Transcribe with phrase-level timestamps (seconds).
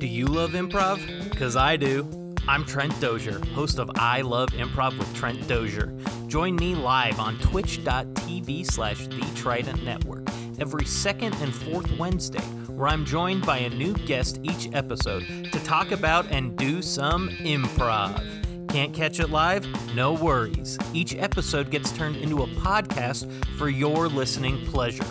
[0.00, 1.28] Do you love improv?
[1.28, 2.08] Because I do.
[2.48, 5.94] I'm Trent Dozier, host of I Love Improv with Trent Dozier.
[6.26, 10.26] Join me live on twitch.tv slash The Trident Network
[10.58, 12.40] every second and fourth Wednesday,
[12.70, 17.28] where I'm joined by a new guest each episode to talk about and do some
[17.42, 18.68] improv.
[18.70, 19.66] Can't catch it live?
[19.94, 20.78] No worries.
[20.94, 25.04] Each episode gets turned into a podcast for your listening pleasure.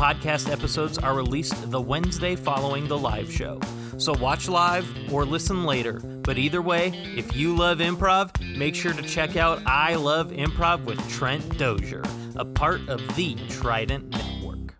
[0.00, 3.60] Podcast episodes are released the Wednesday following the live show.
[3.98, 6.00] So watch live or listen later.
[6.00, 10.86] But either way, if you love improv, make sure to check out I Love Improv
[10.86, 12.02] with Trent Dozier,
[12.36, 14.74] a part of the Trident Network.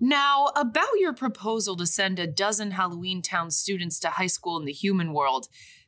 [0.00, 4.64] Now, about your proposal to send a dozen Halloween Town students to high school in
[4.64, 5.46] the human world,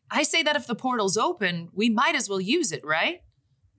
[0.09, 3.23] I say that if the portal's open, we might as well use it, right?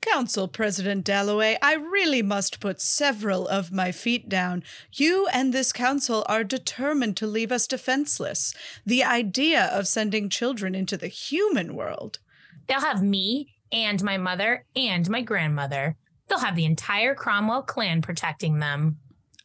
[0.04, 4.62] Council President Dalloway, I really must put several of my feet down.
[4.92, 8.54] You and this council are determined to leave us defenseless.
[8.86, 12.20] The idea of sending children into the human world.
[12.68, 15.96] They'll have me and my mother and my grandmother.
[16.28, 18.98] They'll have the entire Cromwell clan protecting them.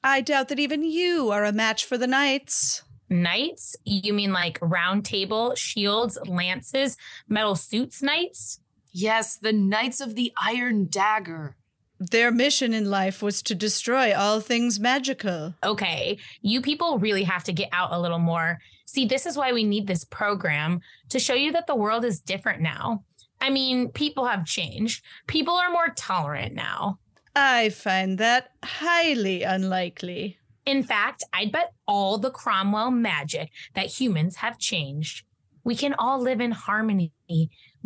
[0.02, 2.82] I doubt that even you are a match for the knights.
[3.08, 3.76] Knights?
[3.84, 6.96] You mean like round table, shields, lances,
[7.28, 8.58] metal suits knights?
[9.00, 11.54] Yes, the Knights of the Iron Dagger.
[12.00, 15.54] Their mission in life was to destroy all things magical.
[15.62, 18.58] Okay, you people really have to get out a little more.
[18.86, 22.18] See, this is why we need this program to show you that the world is
[22.18, 23.04] different now.
[23.40, 25.04] I mean, people have changed.
[25.28, 26.98] People are more tolerant now.
[27.36, 30.38] I find that highly unlikely.
[30.66, 35.24] In fact, I'd bet all the Cromwell magic that humans have changed.
[35.62, 37.12] We can all live in harmony.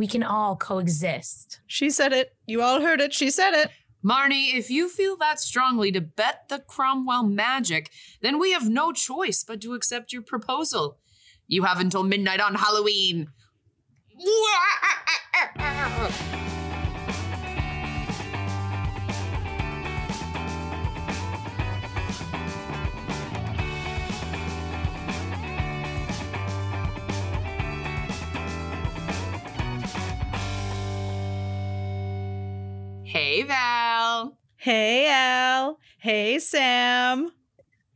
[0.03, 1.61] We can all coexist.
[1.69, 2.35] She said it.
[2.45, 3.15] You all heard it.
[3.15, 3.71] She said it.
[4.05, 8.91] Marnie, if you feel that strongly to bet the Cromwell magic, then we have no
[8.91, 10.99] choice but to accept your proposal.
[11.47, 13.29] You have until midnight on Halloween.
[33.13, 34.39] Hey, Val.
[34.57, 35.79] Hey, Al.
[35.99, 37.31] Hey, Sam.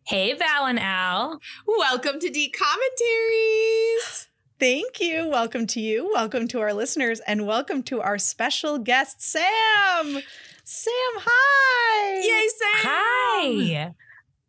[0.07, 1.41] Hey, Val and Al.
[1.67, 4.29] Welcome to D Commentaries.
[4.61, 5.27] Thank you.
[5.27, 6.11] Welcome to you.
[6.13, 10.21] Welcome to our listeners, and welcome to our special guest, Sam.
[10.65, 12.17] Sam, hi.
[12.17, 12.91] Yay, Sam.
[12.91, 13.95] Hi.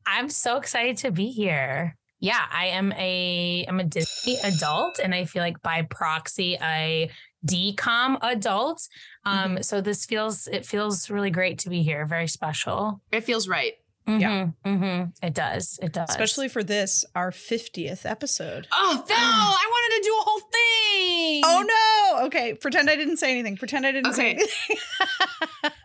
[0.05, 1.95] I'm so excited to be here.
[2.19, 7.09] Yeah, I am a I'm a Disney adult and I feel like by proxy a
[7.47, 8.87] decom adult.
[9.25, 9.61] Um Mm-hmm.
[9.61, 12.05] so this feels it feels really great to be here.
[12.05, 13.01] Very special.
[13.11, 13.73] It feels right.
[14.07, 14.47] Yeah.
[14.65, 15.11] Mhm, mhm.
[15.21, 15.79] It does.
[15.81, 16.09] It does.
[16.09, 18.65] Especially for this, our 50th episode.
[18.71, 21.41] Oh, Val, I wanted to do a whole thing.
[21.45, 22.25] Oh, no.
[22.27, 22.53] Okay.
[22.53, 23.57] Pretend I didn't say anything.
[23.57, 24.77] Pretend I didn't say anything.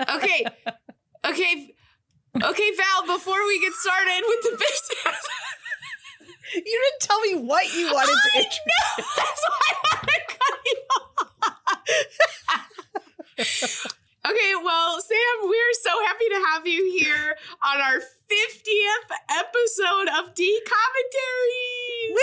[0.08, 0.44] Okay.
[1.24, 1.74] Okay.
[2.42, 5.22] Okay, Val, before we get started with the business.
[6.54, 8.58] you didn't tell me what you wanted to I introduce.
[8.66, 9.04] know.
[9.16, 11.31] That's why I want to cut you off.
[14.26, 20.34] Okay, well, Sam, we're so happy to have you here on our 50th episode of
[20.34, 22.18] D Commentaries.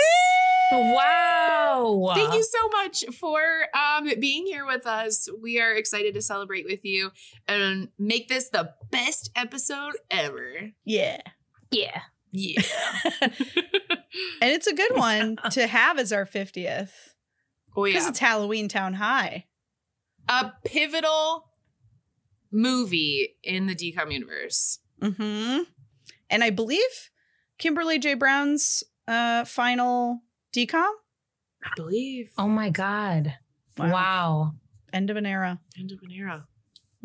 [0.72, 2.12] Wow.
[2.14, 3.40] Thank you so much for
[3.74, 5.28] um, being here with us.
[5.42, 7.10] We are excited to celebrate with you
[7.48, 10.70] and make this the best episode ever.
[10.84, 11.18] Yeah.
[11.70, 12.02] Yeah.
[12.32, 12.62] Yeah.
[14.42, 16.90] And it's a good one to have as our 50th
[17.76, 19.46] oh, because it's Halloween Town High.
[20.28, 21.46] A pivotal
[22.50, 24.78] movie in the DCOM universe.
[25.00, 25.62] Mm-hmm.
[26.28, 27.10] And I believe
[27.58, 28.14] Kimberly J.
[28.14, 30.22] Brown's uh, final
[30.52, 30.90] decom.
[31.64, 32.30] I believe.
[32.38, 33.34] Oh my god.
[33.76, 33.90] Wow.
[33.92, 34.52] Wow.
[34.92, 35.60] End of an era.
[35.78, 36.46] End of an era.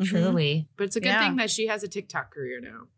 [0.00, 0.06] Mhm.
[0.06, 0.68] Truly.
[0.76, 1.26] But it's a good Yeah.
[1.26, 2.88] thing that she has a TikTok career now.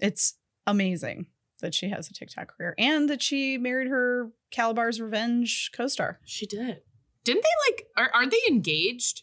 [0.00, 0.34] It's
[0.66, 1.26] amazing
[1.60, 6.20] that she has a TikTok career and that she married her Kalabar's Revenge co-star.
[6.24, 6.82] She did.
[7.26, 9.22] Didn't they like, are, aren't they engaged?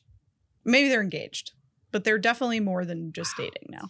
[0.65, 1.51] Maybe they're engaged,
[1.91, 3.89] but they're definitely more than just dating now.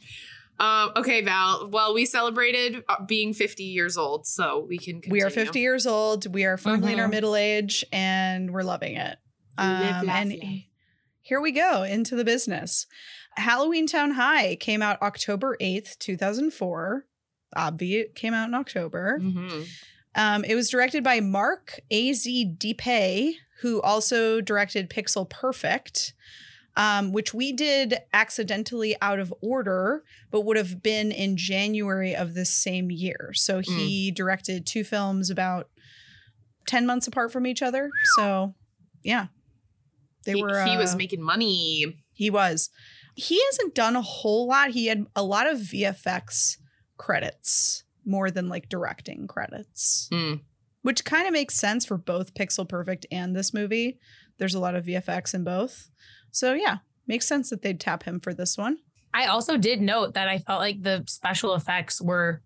[0.59, 1.67] Um, okay, Val.
[1.69, 5.11] Well, we celebrated uh, being 50 years old, so we can continue.
[5.11, 6.31] We are 50 years old.
[6.33, 7.11] We are firmly in our Mhm.
[7.11, 9.17] middle age and we're loving it.
[9.57, 10.63] Um, and
[11.21, 12.85] here we go into the business.
[13.35, 17.05] Halloween Town High came out October 8th, 2004.
[17.57, 19.19] Obvi, came out in October.
[19.19, 19.67] Mhm.
[20.15, 22.55] Um, it was directed by Mark A.Z.
[22.57, 23.33] Dippé,
[23.63, 26.13] who also directed Pixel Perfect,
[26.75, 32.33] um, which we did accidentally out of order, but would have been in January of
[32.33, 33.31] this same year.
[33.33, 35.69] So he directed two films about
[36.67, 37.89] 10 months apart from each other.
[38.17, 38.53] So,
[39.01, 39.27] yeah.
[40.25, 41.97] They he, were he was uh, making money.
[42.13, 42.69] he was.
[43.15, 44.71] He hasn't done a whole lot.
[44.71, 46.57] He had a lot of VFX
[46.97, 50.41] credits more than like directing credits, Mm.
[50.83, 53.97] Which kind of makes sense for both Pixel Perfect and this movie.
[54.37, 55.89] There's a lot of VFX in both.
[56.31, 56.77] So, yeah,
[57.07, 58.77] makes sense that they'd tap him for this one.
[59.13, 62.41] I also did note that I felt like the special effects were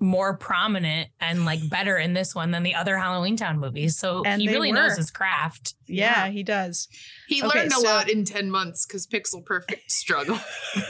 [0.00, 3.96] more prominent and like better in this one than the other Halloween Town movies.
[3.96, 4.76] So And he really were.
[4.78, 5.74] knows his craft.
[5.86, 6.30] Yeah, Yeah.
[6.32, 6.88] he does.
[7.28, 10.40] He Okay, learned a so- lot in 10 months because Pixel Perfect struggled.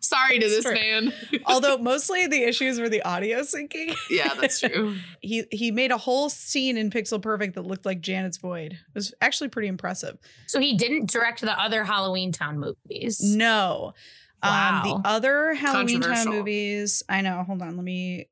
[0.00, 0.74] Sorry to this Sure.
[0.74, 1.12] man.
[1.46, 3.94] Although mostly the issues were the audio syncing.
[4.10, 4.96] yeah, that's true.
[5.20, 8.72] he he made a whole scene in Pixel Perfect that looked like Janet's Void.
[8.72, 10.18] It was actually pretty impressive.
[10.46, 13.20] so he didn't direct the other Halloween Town movies.
[13.22, 13.92] No.
[14.42, 14.82] Um Wow.
[15.02, 18.28] the other Halloween Town movies, I know, hold on, let me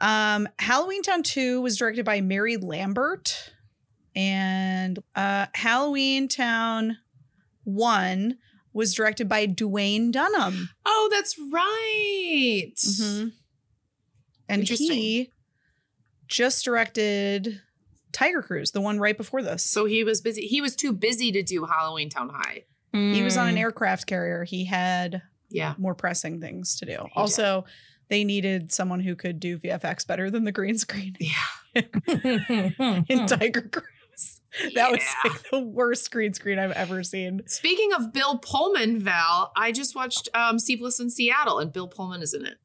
[0.00, 3.52] um Halloween Town 2 was directed by Mary Lambert
[4.14, 6.98] and uh Halloween Town
[7.64, 8.36] 1
[8.76, 10.68] was directed by Dwayne Dunham.
[10.84, 12.72] Oh, that's right.
[12.76, 13.32] Mhm.
[14.48, 15.32] And he
[16.28, 17.60] just directed
[18.12, 19.64] Tiger Cruise, the one right before this.
[19.64, 20.42] So he was busy.
[20.46, 22.64] He was too busy to do Halloween Town High.
[22.92, 23.60] He was on an Mm.
[23.60, 24.44] aircraft carrier.
[24.44, 25.74] He had Yeah.
[25.78, 26.92] more pressing things to do.
[26.92, 27.00] did.
[27.14, 27.64] Also,
[28.08, 31.34] they needed someone who could do VFX better than the green screen Yeah.
[33.08, 33.86] in Tiger Cruise.
[34.74, 37.42] That was like the worst green screen I've ever seen.
[37.46, 42.22] Speaking of Bill Pullman, Val, I just watched um, Sleepless in Seattle, and Bill Pullman
[42.22, 42.56] is in it.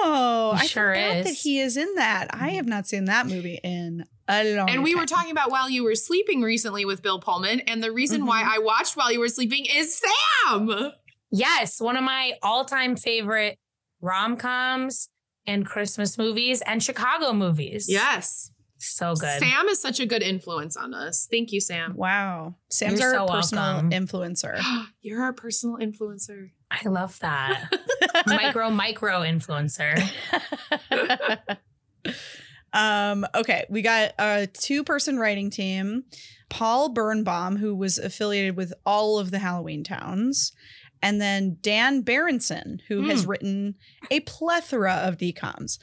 [0.00, 2.28] Oh, He I sure forgot that he is in that.
[2.32, 5.70] I have not seen that movie in a long And we were talking about while
[5.70, 8.48] you were sleeping recently with Bill Pullman, and the reason why Mhm.
[8.48, 10.00] I watched while you were sleeping is
[10.46, 10.92] Sam.
[11.30, 13.58] Yes, one of my all-time favorite
[14.00, 15.08] rom-coms
[15.46, 17.86] and Christmas movies and Chicago movies.
[17.88, 19.40] Yes, So good.
[19.40, 21.26] Sam is such a good influence on us.
[21.30, 21.94] Thank you, Sam.
[21.96, 22.54] Wow.
[22.70, 23.90] Sam's You're our so personal welcome.
[23.90, 24.62] influencer.
[25.02, 26.50] You're our personal influencer.
[26.70, 27.72] I love that.
[28.26, 30.00] micro micro influencer.
[32.72, 36.04] um, okay, we got a two person writing team.
[36.48, 40.52] Paul Bernbaum, who was affiliated with all of the Halloween towns,
[41.02, 43.74] and then Dan Berendson, who has written
[44.10, 45.78] a plethora of DCOMs.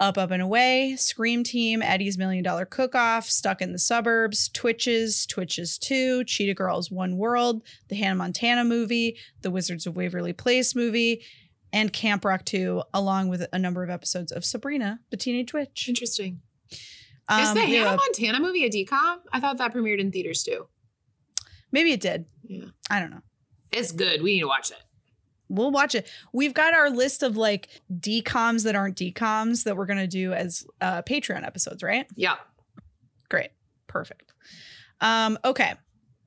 [0.00, 4.48] Up, Up, and Away, Scream Team, Eddie's Million Dollar Cook Off, Stuck in the Suburbs,
[4.48, 10.32] Twitches, Twitches 2, Cheetah Girls One World, the Hannah Montana movie, the Wizards of Waverly
[10.32, 11.22] Place movie,
[11.72, 15.86] and Camp Rock 2, along with a number of episodes of Sabrina, the Teenage Witch.
[15.88, 16.40] Interesting.
[16.72, 16.78] is
[17.28, 19.18] Um, the we have Hannah a- Montana movie a decom?
[19.32, 20.66] I thought that premiered in theaters too.
[21.72, 22.26] maybe it did.
[22.42, 23.22] Yeah, I don't know.
[23.72, 24.22] it's good.
[24.22, 24.78] We need to watch it.
[25.48, 26.08] We'll watch it.
[26.32, 30.32] We've got our list of like DCOMs that aren't DCOMs that we're going to do
[30.32, 32.06] as uh, Patreon episodes, right?
[32.16, 32.36] Yeah.
[33.28, 33.50] Great.
[33.86, 34.32] Perfect.
[35.00, 35.74] Um, okay.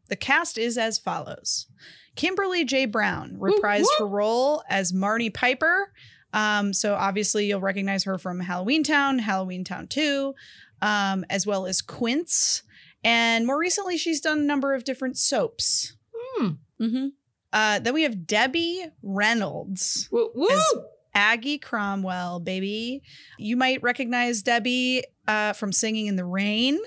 [0.10, 1.68] The cast is as follows
[2.16, 2.86] Kimberly J.
[2.86, 4.00] Brown reprised whoop.
[4.00, 5.92] her role as Marnie Piper.
[6.34, 10.34] Um, so obviously you'll recognize her from Halloween Town, Halloween Town 2,
[10.82, 12.64] um, as well as Quints.
[13.04, 15.96] And more recently, she's done a number of different soaps.
[16.14, 16.48] Hmm.
[16.82, 17.08] Mm-hmm.
[17.58, 20.08] Uh, then we have Debbie Reynolds.
[20.12, 20.48] Woo, woo.
[20.52, 20.74] As-
[21.16, 23.02] Aggie Cromwell, baby.
[23.40, 26.78] You might recognize Debbie uh, from Singing in the Rain,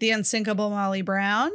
[0.00, 1.50] The Unsinkable Molly Brown,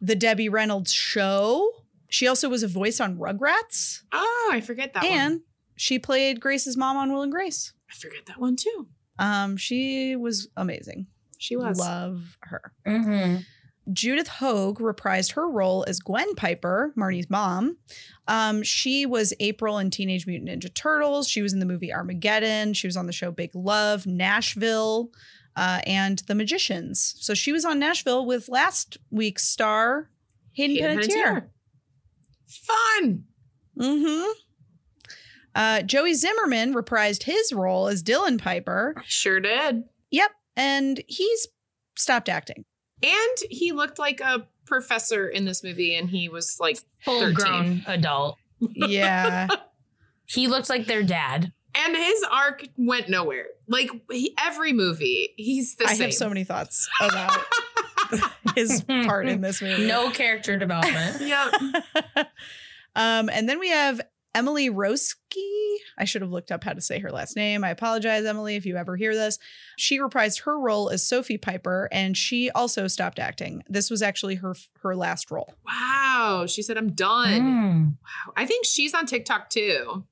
[0.00, 1.70] The Debbie Reynolds Show.
[2.08, 5.42] She also was a voice on Rugrats, oh, I forget that and one.
[5.74, 7.74] she played Grace's mom on Will and Grace.
[7.90, 8.86] I forget that one too.
[9.18, 11.08] Um, she was amazing.
[11.38, 11.78] She was.
[11.78, 12.72] Love her.
[12.86, 13.44] Mhm.
[13.92, 17.76] Judith Hoag reprised her role as Gwen Piper, Marnie's mom.
[18.28, 21.28] Um, she was April in Teenage Mutant Ninja Turtles.
[21.28, 22.74] She was in the movie Armageddon.
[22.74, 25.10] She was on the show Big Love, Nashville,
[25.54, 27.14] uh, and The Magicians.
[27.18, 30.10] So she was on Nashville with last week's star,
[30.52, 31.24] Hayden, Hayden Panettiere.
[31.24, 31.48] Panettiere.
[32.48, 33.24] Fun.
[33.78, 34.30] Mm-hmm.
[35.54, 38.94] Uh, Joey Zimmerman reprised his role as Dylan Piper.
[39.06, 39.84] Sure did.
[40.10, 41.48] Yep, and he's
[41.96, 42.64] stopped acting.
[43.02, 47.82] And he looked like a professor in this movie, and he was like, Full grown
[47.86, 48.38] adult.
[48.60, 49.48] Yeah.
[50.28, 51.52] He looked like their dad.
[51.76, 53.46] and his arc went nowhere.
[53.68, 55.92] Like he, every movie, he's the same.
[55.92, 56.04] I same.
[56.06, 57.38] have so many thoughts about
[58.56, 59.86] his part in this movie.
[59.86, 61.20] No character development.
[61.20, 61.48] yeah.
[62.96, 64.00] um, and then we have
[64.36, 65.16] Emily Roeske.
[65.98, 67.64] I should have looked up how to say her last name.
[67.64, 69.38] I apologize, Emily, if you ever hear this.
[69.78, 73.62] She reprised her role as Sophie Piper, and she also stopped acting.
[73.66, 75.54] This was actually her her last role.
[75.66, 76.44] Wow.
[76.46, 77.40] She said, I'm done.
[77.40, 77.84] Mm.
[77.86, 78.32] Wow.
[78.36, 80.04] I think she's on TikTok too.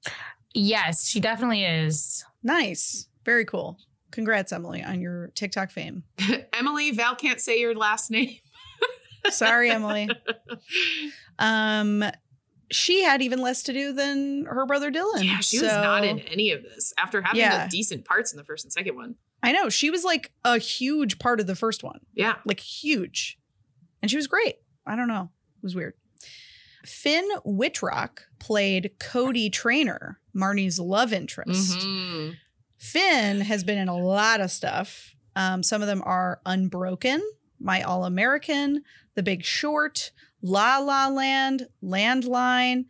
[0.55, 2.25] Yes, she definitely is.
[2.43, 3.77] Nice, very cool.
[4.11, 6.05] congrats, Emily, on your TikTok fame.
[6.55, 8.39] Emily, Val can't say your last name.
[9.31, 10.09] Sorry, Emily.
[11.39, 12.05] Um,
[12.75, 15.23] she had even less to do than her brother Dylan.
[15.25, 17.65] Yeah, she was not in any of this after having Yeah.
[17.67, 19.15] the decent parts in the first and second one.
[19.43, 22.37] I know she was like a huge part of the first one, Yeah.
[22.45, 23.39] like huge,
[24.03, 24.57] and she was great.
[24.87, 25.95] I don't know, it was weird.
[26.85, 31.79] Finn Wittrock played Cody Trainer, Marnie's love interest.
[31.79, 32.37] Mhm.
[32.79, 35.15] Finn has been in a lot of stuff.
[35.37, 37.23] Um, some of them are Unbroken,
[37.59, 38.83] My All American,
[39.15, 40.11] The Big Short,
[40.47, 42.85] La La Land, Landline,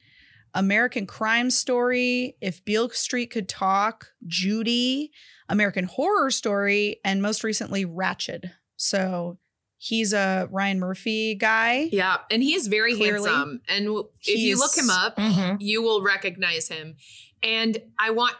[0.54, 5.12] American Crime Story, If Beale Street Could Talk, Judy,
[5.48, 8.50] American Horror Story, and most recently Ratched.
[8.76, 9.38] So
[9.78, 11.88] he's a Ryan Murphy guy.
[11.92, 13.30] Yeah, and he is very Clearly.
[13.30, 13.60] handsome.
[13.68, 15.56] And w- if you look him He's- up, Mhm.
[15.60, 16.96] you will recognize him.
[17.42, 18.34] And I want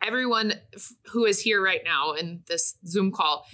[0.00, 0.54] everyone
[1.06, 3.44] who is here right now in this Zoom call,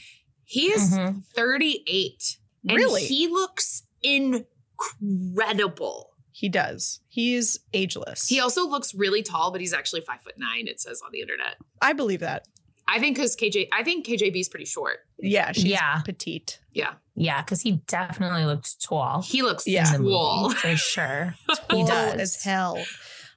[0.45, 1.25] he is Mhm.
[1.35, 2.37] 38.
[2.69, 3.07] And Really?
[3.07, 6.11] he looks incredible.
[6.33, 7.01] He does.
[7.09, 8.27] He's ageless.
[8.29, 11.21] He also looks really tall, but he's actually five foot nine, it says on the
[11.21, 11.57] internet.
[11.81, 12.47] I believe that.
[12.89, 14.99] I think because KJ, I think KJB is pretty short.
[15.19, 16.03] Yeah, she's Yeah.
[16.03, 16.59] petite.
[16.73, 16.95] Yeah.
[17.15, 19.23] Yeah, because he definitely looked tall.
[19.23, 19.85] He looks Yeah.
[19.85, 20.51] tall.
[20.51, 21.35] for sure.
[21.71, 22.21] he Tall does.
[22.21, 22.85] as hell.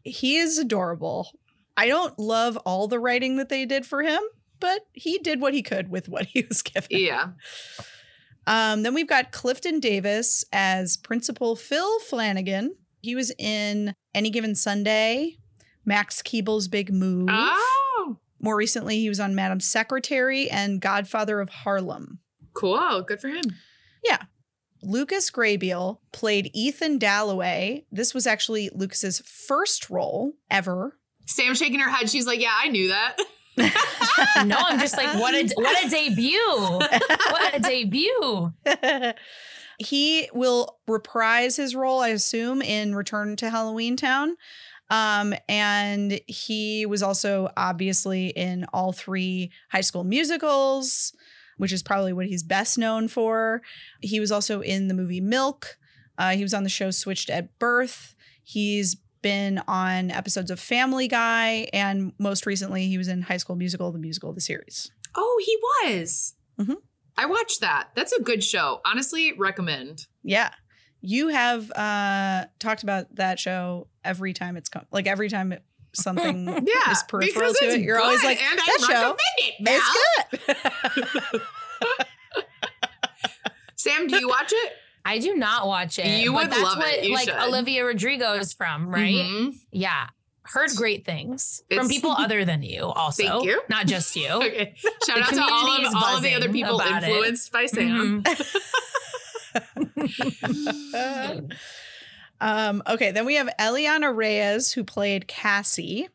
[0.04, 1.30] He is adorable.
[1.78, 4.20] I don't love all the writing that they did for him,
[4.60, 6.88] but he did what he could with what he was given.
[6.90, 7.30] Yeah.
[8.48, 12.76] Um, then we've got Clifton Davis as Principal Phil Flannigan.
[13.02, 15.38] He was in Any Given Sunday,
[15.86, 17.28] Max Keeble's Big Move.
[17.30, 22.20] Oh, More recently, he was on Madam Secretary and Godfather of Harlem.
[22.54, 23.02] cool.
[23.02, 23.44] Good for him.
[24.04, 24.24] Yeah.
[24.84, 27.86] Lucas Grabeel played Ethan Dalloway.
[27.92, 30.98] This was actually Lucas's first role ever.
[31.26, 32.10] Sam shaking her head.
[32.10, 33.18] She's like, Yeah, I knew that.
[33.58, 36.80] no, I'm just like, what a what a debut!
[37.30, 38.54] What a debut!
[39.80, 44.36] he will reprise his role, I assume, in Return to Halloween Town.
[44.90, 51.14] Um, and he was also obviously in all three high school musicals,
[51.58, 53.62] which is probably what he's best known for.
[54.02, 55.78] He was also in the movie Milk.
[56.18, 58.16] Uh, he was on the show Switched at Birth.
[58.44, 63.56] He's been on episodes of Family Guy, and most recently, he was in High School
[63.56, 64.92] Musical, the musical, the series.
[65.16, 65.58] Oh, he
[65.96, 66.36] was.
[66.60, 66.76] Mhm.
[67.18, 67.90] I watched that.
[67.96, 68.82] That's a good show.
[68.86, 70.06] Honestly, recommend.
[70.24, 70.52] Yeah.
[71.02, 75.64] You have uh talked about that show every time it's come like every time it,
[75.94, 77.82] something Yeah, is peripheral to it.
[77.82, 79.16] You're always like and that I show.
[79.38, 79.56] it.
[79.64, 79.82] Val."
[80.34, 81.42] It's good.
[83.76, 84.74] Sam, do you watch it?
[85.08, 86.22] I do not watch it.
[86.22, 87.06] You would that's love what it.
[87.06, 87.38] You like should.
[87.42, 89.14] Olivia Rodrigo is from, right?
[89.16, 89.56] Mhm.
[89.72, 90.08] Yeah.
[90.44, 93.24] Heard great things from people other than you, also.
[93.24, 93.62] Thank you.
[93.70, 94.28] Not just you.
[94.32, 94.74] Okay.
[95.06, 97.10] Shout The out to all of all of the other people about it.
[97.10, 98.24] influenced by Sam.
[98.24, 98.62] Mhm.
[102.42, 106.08] um, okay, then we have Eliana Reyes who played Cassie.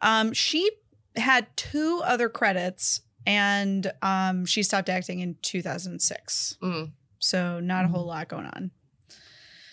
[0.00, 0.70] Um, she
[1.16, 6.58] had two other credits and um, she stopped acting in 2006.
[6.62, 6.92] Mm.
[7.18, 8.70] So not a whole lot going on.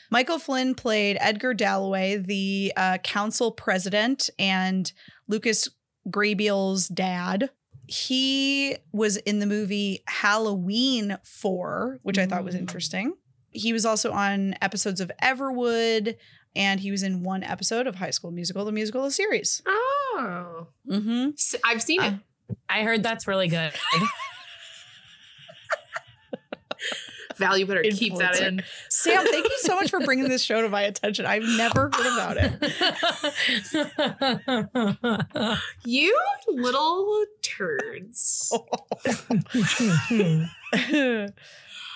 [0.10, 4.92] Michael Flynn played Edgar Dalloway, the uh, council president, and
[5.28, 5.68] Lucas
[6.10, 7.50] Grabeel's dad.
[7.88, 12.60] He was in the movie Halloween 4, which I thought was Mm.
[12.60, 13.14] interesting.
[13.52, 16.16] He was also on episodes of Everwood,
[16.56, 19.62] and he was in one episode of High School Musical, the musical, the series.
[19.66, 21.30] Oh, Mm-hmm.
[21.34, 22.14] S- I've seen it.
[22.70, 23.74] I heard that's really good.
[27.38, 28.64] Val, you better keep that in.
[28.90, 31.26] Sam, thank you so much for bringing this show to my attention.
[31.26, 32.54] I've never heard about it.
[35.86, 36.18] You
[36.50, 38.52] little turds.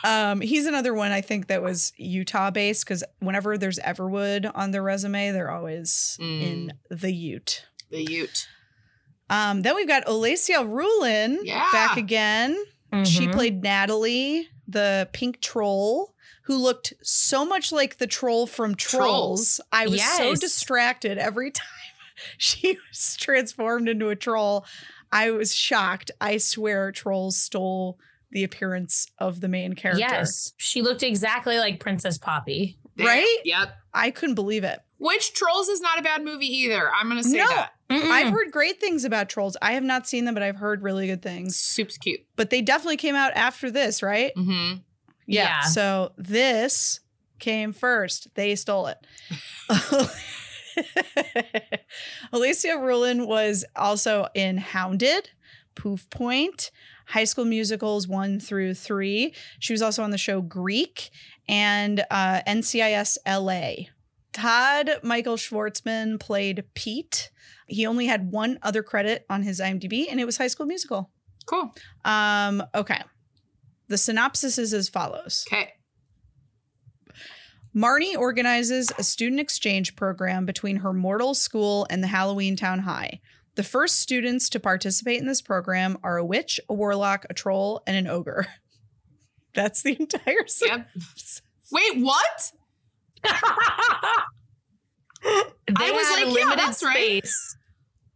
[0.04, 4.72] um, he's another one I think that was Utah based because whenever there's Everwood on
[4.72, 6.42] their resume, they're always Mm.
[6.42, 7.66] in the Ute.
[7.90, 8.48] The Ute.
[9.30, 11.66] Um, then we've got Olesya Rulin Yeah.
[11.72, 12.56] back again.
[13.04, 13.34] She Mhm.
[13.34, 19.58] played Natalie, the pink troll, who looked so much like the troll from Trolls.
[19.58, 19.62] Trolls.
[19.72, 21.66] I was so distracted every time
[22.38, 24.66] she was transformed into a troll.
[25.12, 26.12] I was shocked.
[26.20, 27.98] I swear Trolls stole
[28.32, 30.00] the appearance of the main character.
[30.02, 32.78] Yes, she looked exactly like Princess Poppy.
[33.00, 33.38] Right?
[33.46, 33.70] Yep.
[33.94, 34.80] I couldn't believe it.
[34.98, 36.92] Which Trolls is not a bad movie either.
[36.92, 37.48] I'm gonna say No.
[37.48, 37.72] that.
[37.90, 39.56] I've heard great things about Trolls.
[39.62, 41.56] I have not seen them, but I've heard really good things.
[41.56, 42.22] Soup's cute.
[42.36, 44.34] But they definitely came out after this, right?
[44.36, 44.80] Mm-hmm.
[45.26, 45.44] Yeah.
[45.44, 45.62] Yeah.
[45.62, 47.00] So this
[47.40, 48.28] came first.
[48.36, 48.98] They stole it.
[52.34, 55.30] Olesya Rulin was also in Hounded,
[55.76, 56.72] Poof Point,
[57.08, 59.34] High School Musicals 1 through 3.
[59.60, 61.10] She was also on the show Greek
[61.48, 63.88] and uh, NCIS LA.
[64.38, 67.32] Todd Michael Schwartzman played Pete.
[67.68, 71.10] He only had one other credit on his IMDb, and it was High School Musical.
[71.48, 71.74] Cool.
[72.06, 73.02] Um, okay.
[73.88, 75.44] The synopsis is as follows.
[75.52, 75.74] Okay.
[77.76, 83.20] Marnie organizes a student exchange program between her mortal school and the Halloween Town High.
[83.56, 87.82] The first students to participate in this program are a witch, a warlock, a troll,
[87.88, 88.46] and an ogre.
[89.56, 90.50] That's the entire Yep.
[90.50, 91.42] synopsis.
[91.72, 92.52] Wait, what?
[93.24, 93.30] They
[95.76, 96.96] I was had like, yeah, limited that's right.
[97.26, 97.58] space,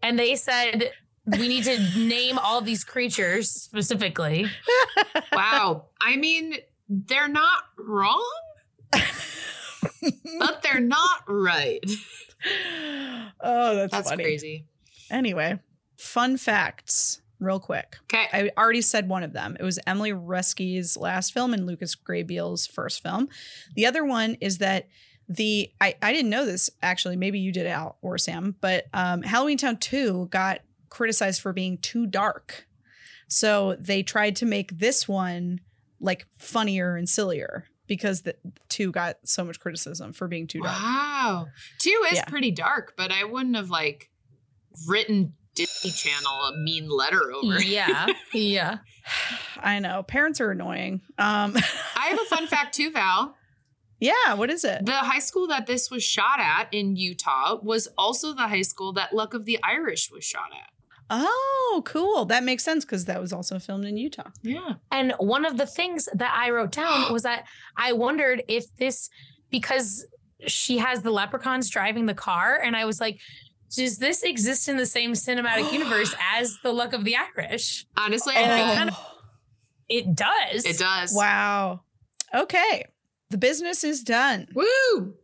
[0.01, 0.91] and they said
[1.25, 4.45] we need to name all these creatures specifically.
[5.33, 5.85] Wow.
[6.01, 6.55] I mean,
[6.89, 8.29] they're not wrong,
[8.91, 11.79] but they're not right.
[13.41, 14.23] oh, that's, That's funny.
[14.23, 14.65] crazy.
[15.09, 15.59] Anyway,
[15.97, 17.97] fun facts, real quick.
[18.03, 18.27] Okay.
[18.31, 19.57] I already said one of them.
[19.59, 23.27] It was Emily Roeske's last film and Lucas Grabeel first film.
[23.75, 24.87] The other one is that
[25.27, 27.15] the I, I didn't know this actually.
[27.15, 31.77] Maybe you did Al or Sam, but um, Halloween Town 2 got criticized for being
[31.79, 32.67] too dark.
[33.27, 35.61] So they tried to make this one
[35.99, 38.35] like funnier and sillier because the
[38.69, 40.77] two got so much criticism for being too dark.
[40.77, 41.47] Wow.
[41.79, 42.25] Two is Yeah.
[42.25, 44.09] pretty dark, but I wouldn't have like
[44.87, 47.59] written Disney Channel a mean letter over.
[47.61, 48.77] Yeah, yeah.
[49.59, 51.01] I know parents are annoying.
[51.17, 51.55] Um,
[51.95, 53.35] I have a fun fact too, Val.
[53.99, 54.85] yeah, what is it?
[54.85, 58.93] The high school that this was shot at in Utah was also the high school
[58.93, 60.69] that Luck of the Irish was shot at.
[61.13, 62.23] Oh, cool.
[62.25, 64.29] That makes sense because that was also filmed in Utah.
[64.43, 64.75] Yeah.
[64.91, 69.09] And one of the things that I wrote down was that I wondered if this,
[69.49, 70.05] because
[70.47, 73.19] she has the leprechauns driving the car, and I was like,
[73.75, 77.85] does this exist in the same cinematic universe as the Luck of the Irish?
[77.97, 78.97] Honestly, And I think kind of-
[79.89, 80.65] It does.
[80.65, 81.13] it does.
[81.13, 81.81] Wow.
[82.33, 82.85] Okay.
[83.29, 84.47] The business is done.
[84.53, 85.15] Woo!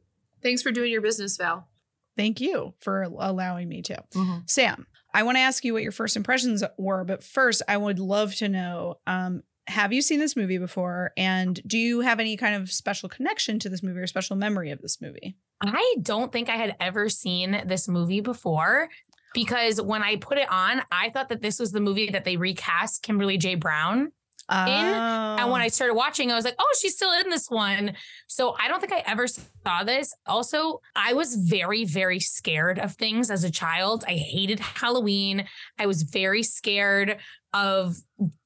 [0.42, 1.68] Thanks for doing your business, Val.
[2.16, 4.04] Thank you for allowing me to.
[4.16, 4.38] Mm-hmm.
[4.48, 8.00] Sam, I want to ask you what your first impressions were, but first, I would
[8.00, 11.12] love to know um, have you seen this movie before?
[11.18, 14.72] And do you have any kind of special connection to this movie or special memory
[14.72, 15.38] of this movie?
[15.62, 18.90] I don't think I had ever seen this movie before
[19.34, 22.38] because when I put it on, I thought that this was the movie that they
[22.38, 23.56] recast Kimberly J.
[23.56, 24.12] Brown.
[24.50, 24.56] In.
[24.58, 25.52] And Oh.
[25.52, 27.94] when I started watching, I was like, oh, she's still in this one.
[28.28, 30.14] So I don't think I ever saw this.
[30.26, 34.06] Also, I was very, very scared of things as a child.
[34.08, 35.46] I hated Halloween.
[35.78, 37.18] I was very scared
[37.58, 37.98] of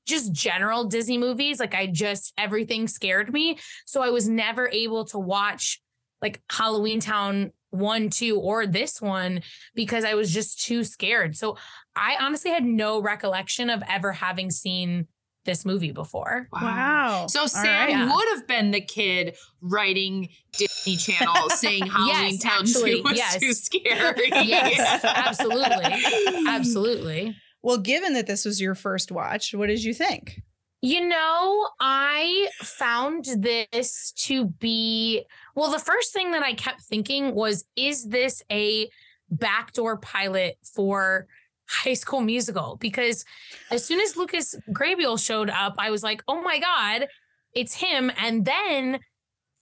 [0.05, 1.59] just general Disney movies.
[1.59, 3.59] Like, I just, everything scared me.
[3.85, 5.81] So I was never able to watch
[6.21, 9.41] like Halloween Town one, two, or this one
[9.73, 11.37] because I was just too scared.
[11.37, 11.57] So
[11.95, 15.07] I honestly had no recollection of ever having seen
[15.45, 16.47] this movie before.
[16.51, 17.25] Wow.
[17.27, 18.13] So Sam right.
[18.13, 23.17] Would have been the kid writing Disney Channel saying Halloween Yes, Town actually, 2 was
[23.17, 23.39] yes.
[23.39, 24.29] too scary.
[24.29, 26.45] Yes, absolutely.
[26.47, 27.35] Absolutely.
[27.63, 30.41] Well, given that this was your first watch, what did you think?
[30.81, 35.23] You know, I found this to be
[35.55, 38.89] well, the first thing that I kept thinking was is this a
[39.29, 41.27] backdoor pilot for
[41.69, 42.77] High School Musical?
[42.79, 43.25] Because
[43.69, 47.07] as soon as Lucas Grabeel showed up, I was like, oh my God,
[47.53, 48.11] it's him.
[48.17, 48.99] And then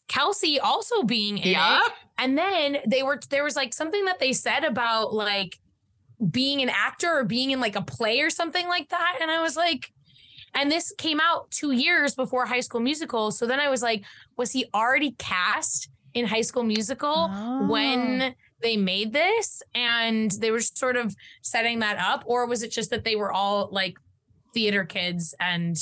[0.08, 1.54] Kelsey also being in
[1.86, 1.92] it.
[2.18, 5.60] And then they were there was like something that they said about like
[6.32, 9.20] being an actor or being in like a play or something like that.
[9.22, 9.92] And I was like,
[10.54, 13.32] and this came out two years before High School Musical.
[13.32, 14.04] So then I was like,
[14.36, 17.68] was he already cast in High School Musical Oh.
[17.68, 19.62] when they made this?
[19.76, 23.32] And they were sort of setting that up, or was it just that they were
[23.32, 23.98] all like
[24.54, 25.78] theater kids and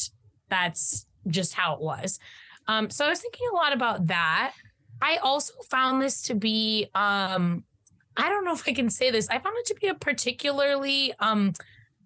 [0.50, 2.20] that's just how it was?
[2.68, 4.54] Um, so I was thinking a lot about that.
[5.02, 7.64] I also found this to be um
[8.18, 9.30] I don't know if I can say this.
[9.30, 11.54] I found it to be a particularly um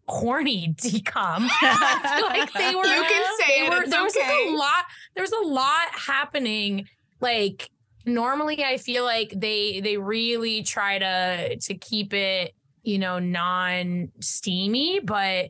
[0.08, 1.48] corny decom.
[1.62, 5.48] Like they were You can say were- there was like a lot there was a
[5.48, 6.88] lot happening
[7.22, 7.70] like
[8.06, 14.12] normally I feel like they they really try to to keep it, you know, non
[14.20, 15.50] steamy, but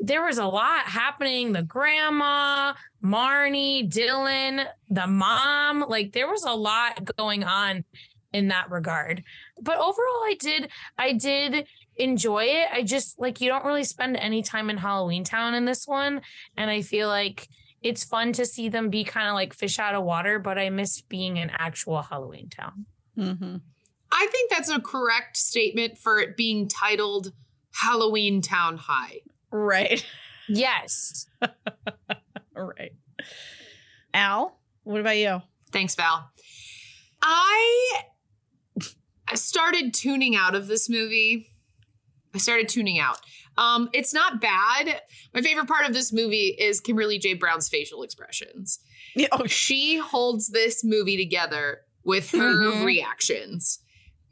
[0.00, 1.52] there was a lot happening.
[1.52, 7.84] The grandma, Marnie, Dylan, the mom, like there was a lot going on
[8.32, 9.22] in that regard.
[9.60, 11.66] But overall I did I did
[11.96, 12.68] enjoy it.
[12.72, 16.22] I just like you don't really spend any time in Halloween Town in this one
[16.56, 17.48] and I feel like
[17.82, 20.70] it's fun to see them be kind of like fish out of water, but I
[20.70, 22.86] miss being in actual Halloween Town.
[23.18, 23.56] Mm-hmm.
[24.12, 27.32] I think that's a correct statement for it being titled
[27.74, 29.20] Halloween Town High.
[29.50, 30.04] Right.
[30.48, 31.26] Yes.
[31.42, 31.50] All
[32.78, 32.92] right.
[34.14, 35.42] Al, what about you?
[35.72, 36.30] Thanks, Val.
[37.22, 38.02] I
[39.34, 41.48] started tuning out of this movie.
[42.34, 43.18] I started tuning out.
[43.58, 45.00] Um, it's not bad.
[45.34, 47.34] My favorite part of this movie is Kimberly J.
[47.34, 48.78] Brown's facial expressions.
[49.14, 52.38] Yeah, oh, She holds this movie together with her
[52.72, 52.84] Mhm.
[52.84, 53.78] reactions.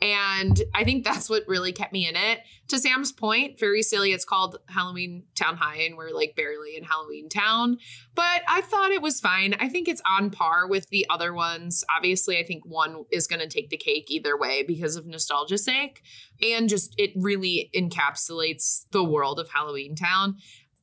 [0.02, 2.40] And I think that's what really kept me in it.
[2.68, 4.12] To Sam's point, very silly.
[4.12, 7.76] It's called Halloween Town High, and we're like barely in Halloween Town.
[8.14, 9.54] But I thought it was fine.
[9.60, 11.84] I think it's on par with the other ones.
[11.94, 15.64] Obviously, I think one is going to take the cake either way because of nostalgia's
[15.64, 16.02] sake.
[16.42, 20.36] And just it really encapsulates the world of Halloween Town.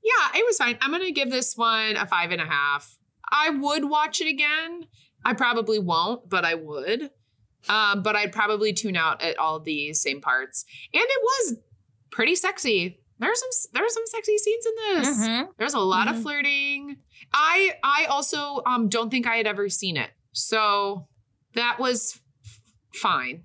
[0.04, 0.78] Yeah, it was fine.
[0.80, 3.00] I'm going to give this one a five and a half.
[3.32, 4.88] I would watch it again.
[5.26, 7.10] I probably won't, but I would.
[7.70, 10.66] Um, but I'd probably tune out at all the same parts.
[10.94, 11.58] And it was
[12.12, 13.00] pretty sexy.
[13.20, 15.28] There's some there's some sexy scenes in this.
[15.28, 15.48] Mhm.
[15.58, 16.22] There's a lot of Mhm.
[16.22, 16.98] flirting.
[17.34, 20.12] I I also um don't think I had ever seen it.
[20.34, 21.08] So
[21.56, 22.60] that was f-
[22.94, 23.44] fine.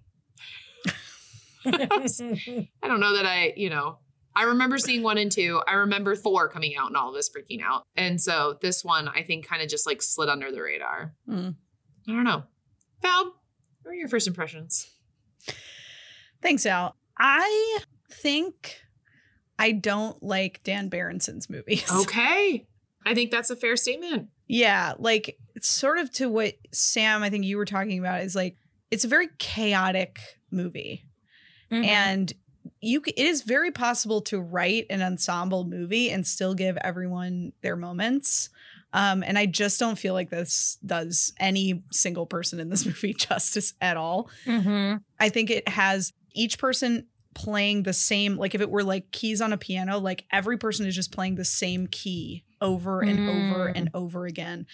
[1.64, 3.98] I don't know that I, you know,
[4.35, 5.62] I remember seeing one and two.
[5.66, 7.85] I remember four coming out and all of us freaking out.
[7.96, 11.14] And so this one, I think, kind of just like slid under the radar.
[11.26, 11.50] Hmm.
[12.08, 12.42] I don't know.
[13.02, 13.35] Val,
[13.83, 14.88] what are your first impressions?
[16.40, 16.97] Thanks, Al.
[17.18, 17.79] I
[18.11, 18.81] think
[19.59, 21.85] I don't like Dan Berendson's movies.
[21.92, 22.66] Okay.
[23.05, 24.29] I think that's a fair statement.
[24.47, 28.37] Yeah, like it's sort of to what Sam, I think you were talking about is
[28.37, 28.57] like
[28.92, 30.21] it's a very chaotic
[30.53, 31.05] movie.
[31.71, 31.85] Mhm.
[31.85, 32.33] And
[32.81, 37.77] you it is very possible to write an ensemble movie and still give everyone their
[37.77, 38.51] moments.
[38.92, 43.14] Um, and I just don't feel like this does any single person in this movie
[43.14, 44.28] justice at all.
[44.46, 45.00] Mhm.
[45.18, 49.40] I think it has each person playing the same like if it were like keys
[49.40, 53.68] on a piano like every person is just playing the same key over and over
[53.68, 53.72] Mm.
[53.74, 54.66] and over again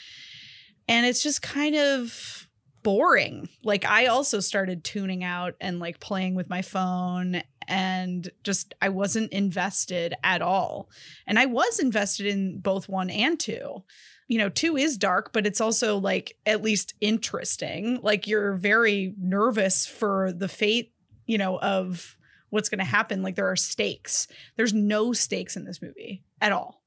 [0.89, 2.49] and it's just kind of
[2.83, 8.75] boring like i also started tuning out and like playing with my phone and just
[8.83, 10.89] i wasn't invested at all
[11.27, 13.83] and i was invested in both one and two
[14.29, 17.99] you know, two is dark, but it's also like at least interesting.
[18.03, 20.93] Like you're very nervous for the fate,
[21.27, 22.17] you know, of
[22.51, 23.23] what's going to happen.
[23.23, 24.29] Like there are stakes.
[24.57, 26.83] There's no stakes in this movie at all.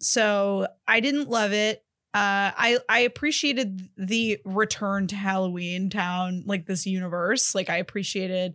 [0.00, 1.84] So I didn't love it.
[2.12, 7.54] Uh, I I appreciated the return to Halloween Town, like this universe.
[7.54, 8.54] Like I appreciated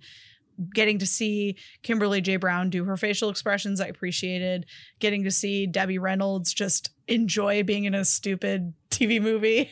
[0.73, 2.35] getting to see Kimberly J.
[2.37, 3.81] Brown do her facial expressions.
[3.81, 4.65] I appreciated
[4.99, 9.69] getting to see Debbie Reynolds just enjoy being in a stupid TV movie.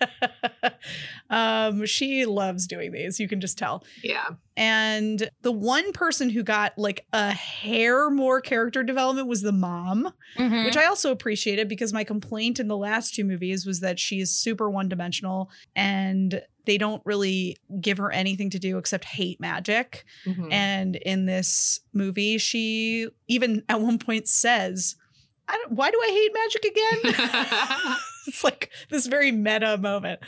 [1.30, 3.84] um, she loves doing these, you can just tell.
[4.02, 4.26] Yeah.
[4.56, 10.12] And the one person who got like a hair more character development was the mom,
[10.36, 10.64] Mhm.
[10.66, 14.20] which I also appreciated because my complaint in the last two movies was that she
[14.20, 19.40] is super one dimensional and they don't really give her anything to do except hate
[19.40, 20.04] magic.
[20.26, 20.52] Mhm.
[20.52, 24.96] And in this movie, she even at one point says,
[25.48, 27.96] I don't, why do I hate magic again?
[28.26, 30.20] it's like this very meta moment.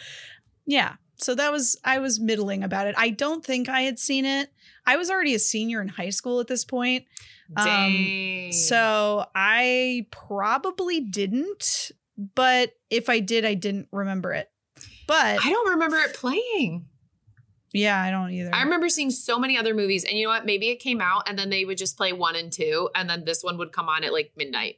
[0.66, 0.94] Yeah.
[1.16, 2.94] So that was, I was middling about it.
[2.98, 4.50] I don't think I had seen it.
[4.86, 7.04] I was already a senior in high school at this point.
[7.56, 8.50] Um.
[8.52, 11.92] So I probably didn't,
[12.34, 14.50] but if I did, I didn't remember it.
[15.06, 16.86] But I don't remember it playing.
[17.72, 18.50] yeah, I don't either.
[18.54, 20.46] I remember seeing so many other movies, and you know what?
[20.46, 23.24] Maybe it came out, and then they would just play one and two, and then
[23.24, 24.76] this one would come on at like midnight.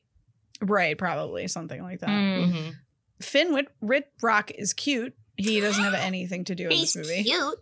[0.60, 2.08] right, probably something like that.
[2.08, 2.74] Mm.
[3.22, 5.14] Finn Whit- Wittrock is cute.
[5.36, 7.22] He doesn't have anything to do in this movie.
[7.24, 7.58] cute.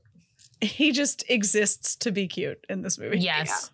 [0.61, 3.19] He just exists to be cute in this movie.
[3.19, 3.71] Yes.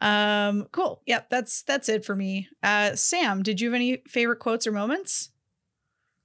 [0.00, 0.66] Um.
[0.72, 1.02] Cool.
[1.06, 1.30] Yep.
[1.30, 2.48] That's that's it for me.
[2.62, 2.94] Uh.
[2.94, 5.30] Sam, did you have any favorite quotes or moments?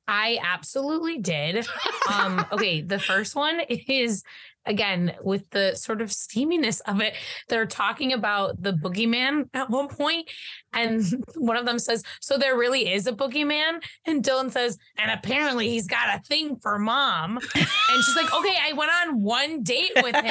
[0.10, 1.68] I absolutely did.
[2.12, 4.24] Um, okay, the first one is
[4.66, 7.14] again with the sort of steaminess of it.
[7.48, 10.28] They're talking about the boogeyman at one point,
[10.74, 11.04] and
[11.36, 13.84] one of them says, So there really is a boogeyman?
[14.08, 17.38] And Dylan says, And apparently he's got a thing for mom.
[17.38, 20.24] And she's like, Okay, I went on one date with him.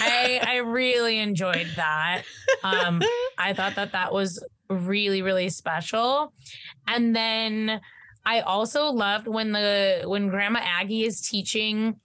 [0.00, 2.22] I I really enjoyed that.
[2.62, 3.02] Um,
[3.36, 6.32] I thought that that was really really special.
[6.86, 7.80] And then
[8.26, 11.96] I also loved when the when Grandma Aggie is teaching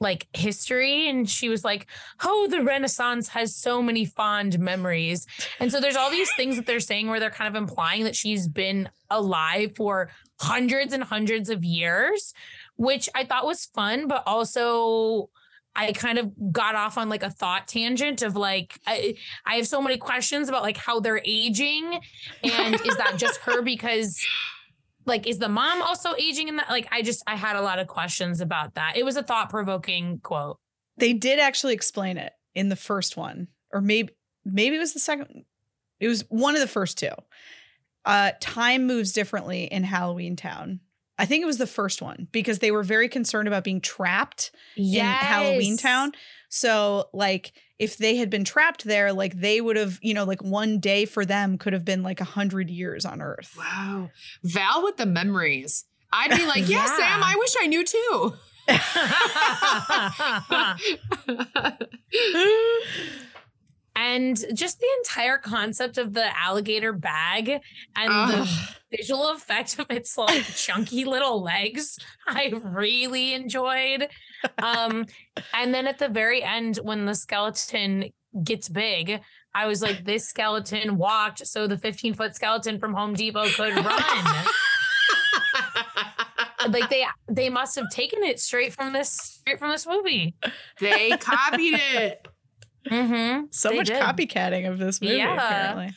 [0.00, 1.86] like history and she was like,
[2.24, 5.26] "Oh, the Renaissance has so many fond memories."
[5.58, 8.16] And so there's all these things that they're saying where they're kind of implying that
[8.16, 10.10] she's been alive for
[10.40, 12.32] hundreds and hundreds of years,
[12.76, 15.28] which I thought was fun but also
[15.76, 19.14] I kind of got off on like a thought tangent of like I,
[19.46, 22.00] I have so many questions about like how they're aging
[22.42, 24.20] and is that just her because
[25.06, 27.78] like is the mom also aging in that like I just I had a lot
[27.78, 28.96] of questions about that.
[28.96, 30.58] It was a thought-provoking quote.
[30.96, 34.12] They did actually explain it in the first one, or maybe
[34.44, 35.44] maybe it was the second.
[35.98, 37.10] It was one of the first two.
[38.04, 40.80] Uh, time moves differently in Halloween Town.
[41.20, 44.52] I think it was the first one because they were very concerned about being trapped
[44.74, 46.12] in Halloween Town.
[46.48, 50.42] So, like, if they had been trapped there, like they would have, you know, like
[50.42, 53.54] one day for them could have been like a hundred years on Earth.
[53.58, 54.08] Wow.
[54.42, 55.84] Val with the memories.
[56.10, 56.96] I'd be like, yeah, Yeah.
[56.96, 58.32] Sam, I wish I knew too.
[64.00, 68.30] and just the entire concept of the alligator bag and Ugh.
[68.90, 74.08] the visual effect of its like chunky little legs i really enjoyed
[74.62, 75.04] um
[75.52, 78.06] and then at the very end when the skeleton
[78.42, 79.20] gets big
[79.54, 83.76] i was like this skeleton walked so the 15 foot skeleton from home depot could
[83.76, 84.24] run
[86.70, 90.34] like they they must have taken it straight from this straight from this movie
[90.80, 92.26] they copied it.
[92.88, 93.44] Mm-hmm.
[93.50, 94.02] So They much did.
[94.02, 95.34] copycatting of this movie, Yeah.
[95.34, 95.94] apparently.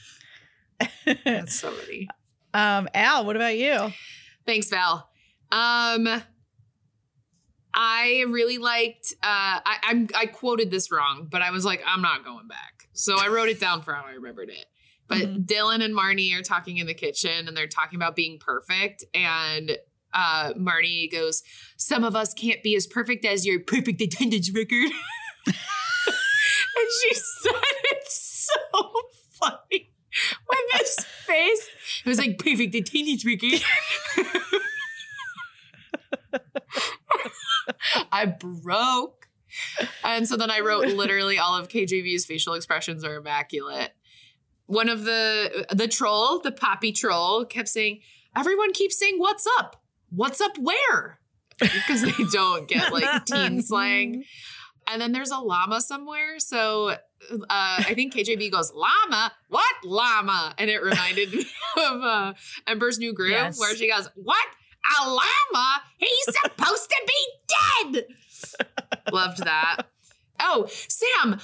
[1.25, 2.07] That's so funny.
[2.53, 3.91] um, Al, what about you?
[4.45, 5.09] Thanks, Val.
[5.51, 6.23] Um,
[7.73, 9.13] I really liked.
[9.23, 12.87] Uh, I, I'm I quoted this wrong, but I was like, I'm not going back.
[12.93, 14.65] So I wrote it down for how I remembered it.
[15.07, 15.45] But Mhm.
[15.45, 19.03] Dylan and Marnie are talking in the kitchen, and they're talking about being perfect.
[19.13, 19.77] And
[20.13, 21.41] uh, Marnie goes,
[21.77, 24.91] "Some of us can't be as perfect as your perfect attendance record."
[26.75, 27.53] and she said
[27.85, 28.91] it so
[29.41, 29.91] funny
[30.49, 31.69] with his face.
[32.05, 33.61] It was like perfect attendance record.
[38.11, 39.27] I broke.
[40.03, 43.91] And so then I wrote literally all of KJB's facial expressions are immaculate.
[44.65, 47.99] One of the the troll, the poppy troll, kept saying,
[48.35, 49.83] "Everyone keeps saying what's up?
[50.09, 51.19] What's up where?"
[51.59, 54.23] Because they don't get like teen slang.
[54.87, 56.39] And then there's a llama somewhere.
[56.39, 56.97] So uh,
[57.49, 59.31] I think KJB goes, llama?
[59.49, 60.53] What llama?
[60.57, 61.45] And it reminded me
[61.77, 62.33] of uh,
[62.67, 63.59] Emperor's New Groove, Yes.
[63.59, 64.45] where she goes, What?
[65.01, 65.81] A llama?
[65.97, 68.05] He's supposed to be dead.
[69.13, 69.83] Loved that.
[70.43, 71.39] Oh, Sam,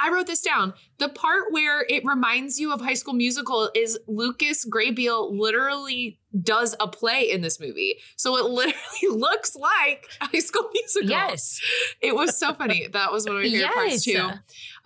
[0.00, 0.74] I wrote this down.
[0.98, 6.74] The part where it reminds you of High School Musical is Lucas Grabeel literally does
[6.80, 7.96] a play in this movie.
[8.16, 11.08] So it literally looks like High School Musical.
[11.08, 11.60] yes
[12.00, 12.88] It was so funny.
[12.92, 14.30] That was one of my favorite parts too.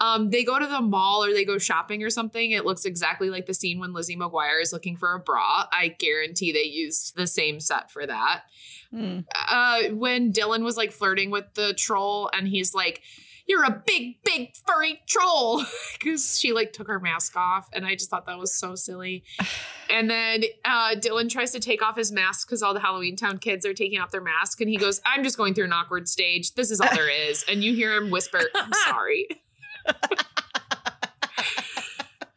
[0.00, 2.52] Um, they go to the mall or they go shopping or something.
[2.52, 5.66] It looks exactly like the scene when Lizzie McGuire is looking for a bra.
[5.72, 8.42] I guarantee they used the same set for that.
[8.90, 9.20] Hmm.
[9.50, 13.02] Uh, when Dylan was like flirting with the troll and he's like,
[13.49, 15.65] you're a big, big furry troll
[15.99, 17.69] because she like took her mask off.
[17.73, 19.25] And I just thought that was so silly.
[19.91, 23.39] And then uh, Dylan tries to take off his mask because all the Halloween Town
[23.39, 24.61] kids are taking off their mask.
[24.61, 26.55] And he goes, I'm just going through an awkward stage.
[26.57, 27.43] This is all there is.
[27.49, 29.27] And you hear him whisper, I'm sorry.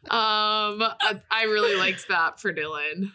[0.10, 0.82] um,
[1.30, 3.12] I, really liked that for Dylan.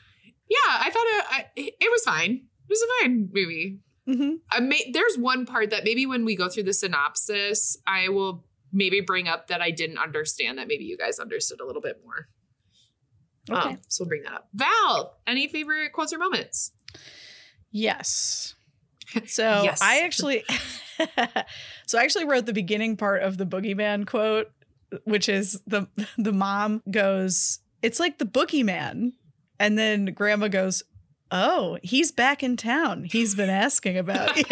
[0.51, 2.33] Yeah, I thought it, I, it was fine.
[2.33, 3.79] It was a fine movie.
[4.09, 4.38] Mhm.
[4.51, 8.45] I may, there's one part that maybe when we go through the synopsis, I will
[8.73, 12.01] maybe bring up that I didn't understand that maybe you guys understood a little bit
[12.05, 12.29] more.
[13.51, 13.69] Okay.
[13.71, 14.49] Um, so we'll bring that up.
[14.55, 16.73] Val, any favorite quotes or moments?
[17.71, 18.55] Yes.
[19.27, 19.81] So Yes.
[19.81, 20.45] I actually,
[21.87, 24.51] so I actually wrote the beginning part of the boogeyman quote,
[25.05, 25.87] which is the
[26.19, 29.12] the mom goes, "It's like the boogeyman,"
[29.61, 30.83] and then Grandma goes,
[31.31, 33.05] "Oh, he's back in town.
[33.05, 34.45] He's been asking about you."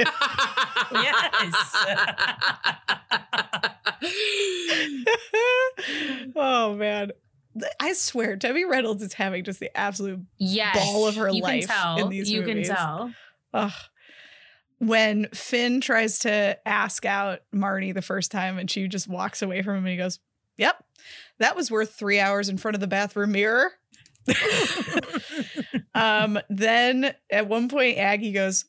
[0.93, 1.87] Yes.
[6.37, 7.13] oh man.
[7.79, 11.69] I swear, Debbie Reynolds is having just the absolute yes ball of her you life
[11.69, 12.69] can tell in these you movies.
[12.69, 13.13] can tell
[13.53, 13.73] Ugh.
[14.79, 19.63] When Finn tries to ask out Marnie the first time and she just walks away
[19.63, 20.19] from him and he goes,
[20.59, 20.83] Yep,
[21.39, 23.71] that was worth three hours in front of the bathroom mirror.
[25.95, 28.65] um, then at one point, Aggie goes,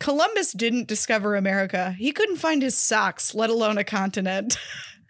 [0.00, 1.92] Columbus didn't discover America.
[1.92, 4.58] He couldn't find his socks, let alone a continent.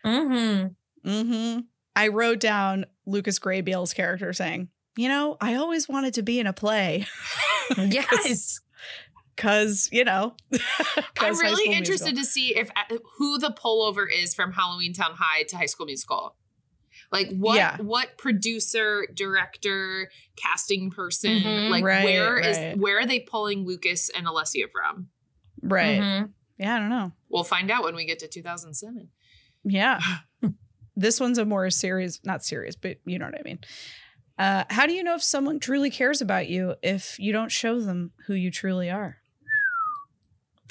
[0.05, 1.09] mm-hmm.
[1.09, 1.61] mm-hmm.
[1.97, 6.47] I wrote down Lucas Grabeel's character saying, You know, I always wanted to be in
[6.47, 7.07] a play.
[7.77, 8.61] yes
[9.37, 10.35] Cause you know,
[11.19, 12.23] I'm really interested Musical.
[12.23, 15.87] to see if uh, who the pullover is from Halloween Town High to High School
[15.87, 16.35] Musical.
[17.13, 17.77] Like what Yeah.
[17.79, 21.69] what producer, director, casting person, Mhm.
[21.71, 22.79] like Right, where is right.
[22.79, 25.09] where are they pulling Lucas and Alessia from?
[25.63, 26.01] right.
[26.01, 26.33] Mhm.
[26.59, 27.13] Yeah, I don't know.
[27.29, 29.09] We'll find out when we get to 2007.
[29.65, 30.01] Yeah.
[30.97, 33.59] this one's a more serious, not serious, but you know what I mean.
[34.39, 37.81] Uh, how do you know if someone truly cares about you if you don't show
[37.81, 39.17] them who you truly are?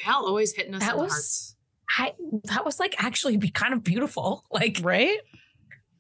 [0.04, 1.56] Val always hitting us That in the was- hearts.
[1.98, 2.14] I
[2.46, 4.46] that was like actually be kind of beautiful.
[4.52, 5.20] Like Right?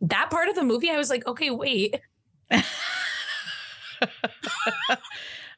[0.02, 2.00] That part of the movie, I was like, okay, wait.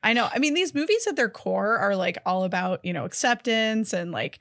[0.03, 0.29] I know.
[0.33, 4.11] I mean, these movies at their core are like all about, you know, acceptance and
[4.11, 4.39] like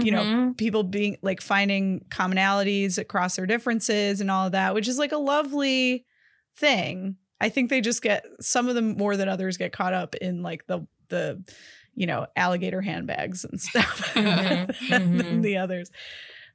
[0.00, 0.58] You know, Mhm.
[0.58, 5.12] people being like finding commonalities across their differences and all of that, which is like
[5.12, 6.06] a lovely
[6.56, 7.16] thing.
[7.40, 10.42] I think they just get some of them more than others get caught up in
[10.42, 11.44] like the the
[11.94, 15.42] you know alligator handbags and stuff Mhm, than mhm.
[15.42, 15.90] the others.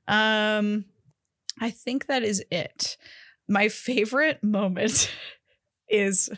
[0.07, 0.85] Um,
[1.59, 2.97] I think that is it.
[3.47, 5.11] My favorite moment
[5.89, 6.29] is.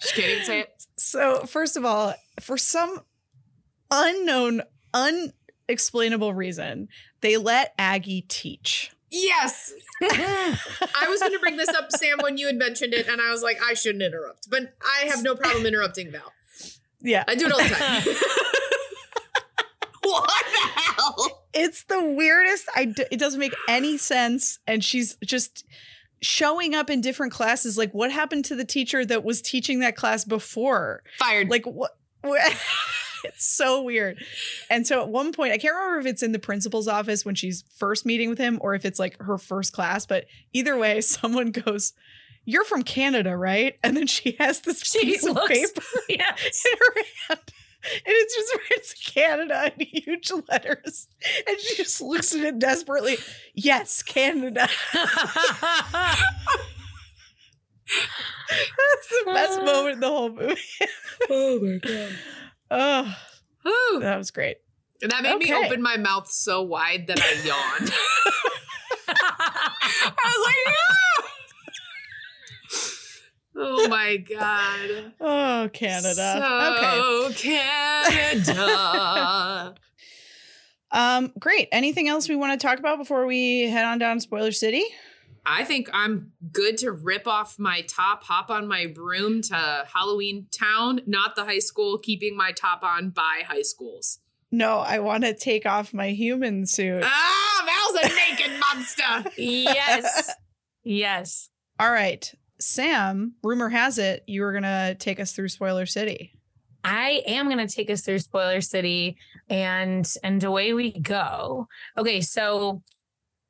[0.00, 0.44] Just kidding.
[0.44, 0.68] Say it.
[0.94, 3.00] So, first of all, for some
[3.90, 4.62] unknown,
[4.94, 6.86] unexplainable reason,
[7.22, 8.92] they let Aggie teach.
[9.10, 9.72] Yes.
[10.02, 13.32] I was going to bring this up, Sam, when you had mentioned it, and I
[13.32, 16.32] was like, I shouldn't interrupt, but I have no problem interrupting Val.
[17.00, 17.24] Yeah.
[17.26, 18.02] I do it all the time.
[20.04, 20.41] what?
[21.54, 22.68] It's the weirdest.
[22.74, 24.58] I d- it doesn't make any sense.
[24.66, 25.64] And she's just
[26.22, 27.76] showing up in different classes.
[27.76, 31.02] Like, what happened to the teacher that was teaching that class before?
[31.18, 31.48] Fired.
[31.50, 31.96] Like, what?
[32.22, 32.56] what-
[33.24, 34.18] it's so weird.
[34.70, 37.34] And so at one point, I can't remember if it's in the principal's office when
[37.34, 41.00] she's first meeting with him or if it's like her first class, but either way,
[41.02, 41.92] someone goes,
[42.44, 43.78] You're from Canada, right?
[43.84, 46.34] And then she has this She piece of paper yeah.
[46.36, 47.40] in her hand.
[47.84, 51.08] And it's just it's Canada in huge letters.
[51.48, 53.16] And she just looks at it desperately.
[53.54, 54.68] Yes, Canada.
[58.48, 59.64] That's the best Uh.
[59.64, 60.56] moment in the whole movie.
[61.30, 62.12] oh my god.
[62.70, 63.16] Oh,
[63.62, 64.00] Whew.
[64.00, 64.58] that was great.
[65.02, 67.92] And that made me open my mouth so wide that I yawned.
[69.08, 71.31] I was like, "Ah!"
[73.56, 75.12] Oh my god.
[75.20, 77.30] Oh, Canada.
[77.32, 78.32] okay.
[78.34, 79.74] So Canada.
[80.94, 81.68] Um, great.
[81.72, 84.84] Anything else we want to talk about before we head on down to Spoiler City?
[85.44, 90.46] I think I'm good to rip off my top, hop on my broom to Halloween
[90.52, 94.18] Town, not the high school, keeping my top on by high schools.
[94.52, 97.02] No, I want to take off my human suit.
[97.04, 99.30] Ah, Val's a naked monster.
[99.40, 100.30] yes.
[100.84, 101.48] Yes.
[101.80, 102.30] All right.
[102.62, 106.32] Sam, rumor has it you were going to take us through Spoiler City.
[106.84, 109.16] I am going to take us through Spoiler City
[109.48, 111.68] and and away we go.
[111.96, 112.82] Okay, so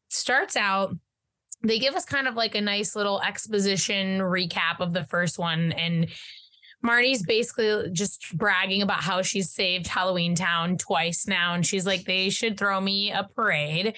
[0.09, 0.94] starts out
[1.64, 5.72] they give us kind of like a nice little exposition recap of the first one
[5.72, 6.09] and
[6.85, 11.55] Marnie's basically just bragging about how she's saved Halloween Town twice now.
[11.55, 13.96] And she's like, they should throw me a parade.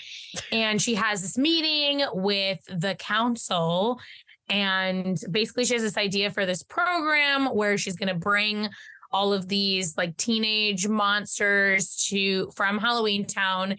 [0.53, 4.01] And she has this meeting with the council.
[4.49, 8.69] And basically, she has this idea for this program where she's going to bring
[9.11, 13.77] all of these like teenage monsters to from Halloween Town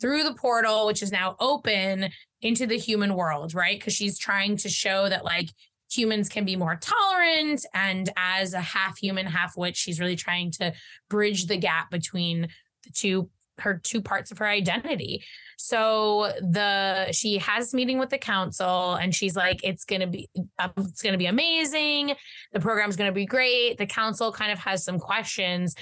[0.00, 2.08] through the portal, which is now open
[2.40, 3.78] into the human world, right?
[3.78, 5.50] Because she's trying to show that like
[5.90, 7.64] humans can be more tolerant.
[7.74, 10.72] And as a half human, half witch, she's really trying to
[11.08, 12.48] bridge the gap between
[12.84, 15.24] the two her two parts of her identity.
[15.56, 20.28] So the she has meeting with the council and she's like it's going to be
[20.58, 22.14] um, it's going to be amazing.
[22.52, 23.78] The program's going to be great.
[23.78, 25.74] The council kind of has some questions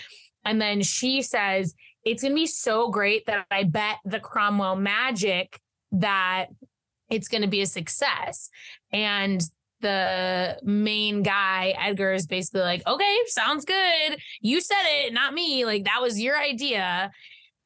[0.44, 4.76] and then she says it's going to be so great that I bet the Cromwell
[4.76, 5.60] magic
[5.92, 6.46] that
[7.10, 8.48] it's going to be a success.
[8.92, 9.42] And
[9.80, 14.18] the main guy, Edgar, is basically like, okay, sounds good.
[14.40, 15.64] You said it, not me.
[15.64, 17.10] Like, that was your idea.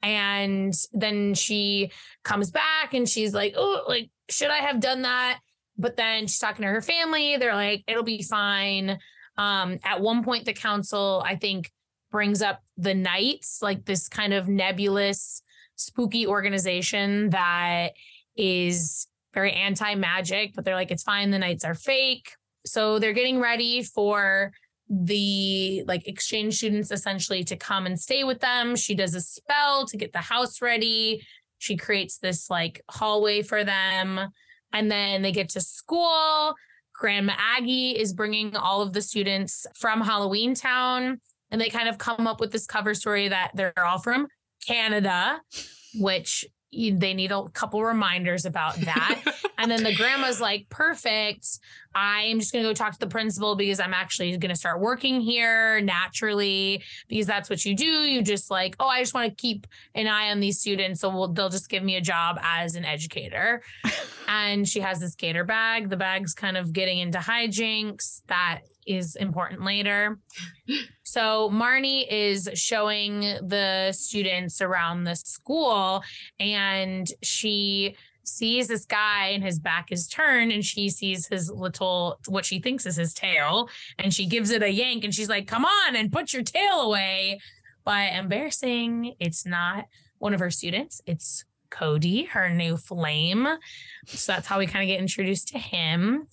[0.03, 1.91] And then she
[2.25, 5.41] comes back and she's like, oh, like, should I have done that?
[5.77, 7.37] But then she's talking to her family.
[7.37, 8.99] They're like, it'll be fine.
[9.37, 11.71] Um, at one point, the council, I think,
[12.11, 15.43] brings up the Knights, like this kind of nebulous,
[15.77, 17.93] spooky organization that
[18.37, 21.31] is very anti magic, but they're like, it's fine.
[21.31, 22.33] The Knights are fake.
[22.67, 24.53] So they're getting ready for
[24.91, 28.75] the like exchange students essentially to come and stay with them.
[28.75, 31.25] She does a spell to get the house ready.
[31.59, 34.21] She creates this like hallway for them.
[34.73, 36.55] And then they get to school.
[36.93, 41.21] Grandma Aggie is bringing all of the students from Halloween Town.
[41.51, 44.27] And they kind of come up with this cover story that they're all from
[44.67, 45.41] Canada,
[45.95, 49.21] which you- they need a couple reminders about that.
[49.59, 51.59] and then the grandma's like, perfect.
[51.95, 54.81] I'm just going to go talk to the principal because I'm actually going to start
[54.81, 57.85] working here naturally because that's what you do.
[57.85, 61.01] You just like, oh, I just want to keep an eye on these students.
[61.01, 63.63] So we'll, they'll just give me a job as an educator.
[64.29, 65.91] and she has this gator bag.
[65.91, 68.23] The bag's kind of getting into hijinks.
[68.29, 70.19] That is important later.
[71.03, 76.03] So Marnie is showing the students around the school
[76.39, 82.21] and she sees this guy and his back is turned and she sees his little
[82.29, 83.69] what she thinks is his tail
[83.99, 86.81] and she gives it a yank and she's like come on and put your tail
[86.81, 87.41] away.
[87.85, 89.87] But embarrassing it's not
[90.19, 93.49] one of her students it's cody her new flame.
[94.07, 96.27] So that's how we kind of get introduced to him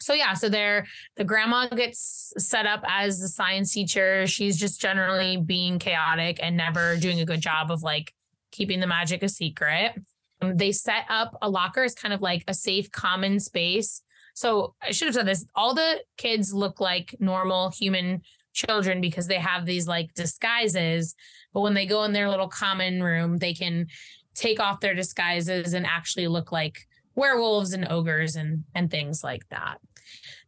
[0.00, 0.86] so yeah so there
[1.16, 6.56] the grandma gets set up as the science teacher she's just generally being chaotic and
[6.56, 8.12] never doing a good job of like
[8.50, 9.92] keeping the magic a secret
[10.40, 14.02] um, they set up a locker as kind of like a safe common space.
[14.34, 15.44] So I should have said this.
[15.54, 18.22] All the kids look like normal human
[18.54, 21.14] children because they have these like disguises.
[21.52, 23.86] But when they go in their little common room, they can
[24.34, 26.86] take off their disguises and actually look like
[27.16, 29.78] werewolves and ogres and and things like that.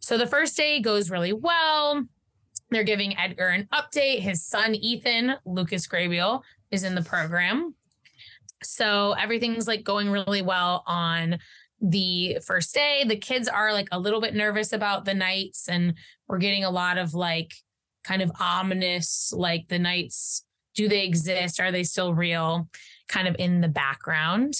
[0.01, 2.05] So the first day goes really well.
[2.71, 4.21] They're giving Edgar an update.
[4.21, 7.75] His son Ethan, Lucas Grabeel, is in the program.
[8.63, 11.39] So everything's like going really well on
[11.81, 13.05] the first day.
[13.07, 15.95] The kids are like a little bit nervous about the Knights, and
[16.29, 17.55] we're getting a lot of like
[18.05, 20.45] kind of ominous, like the Knights,
[20.75, 21.61] do they exist?
[21.61, 22.69] Are they still real?
[23.09, 24.55] Kind of in the background.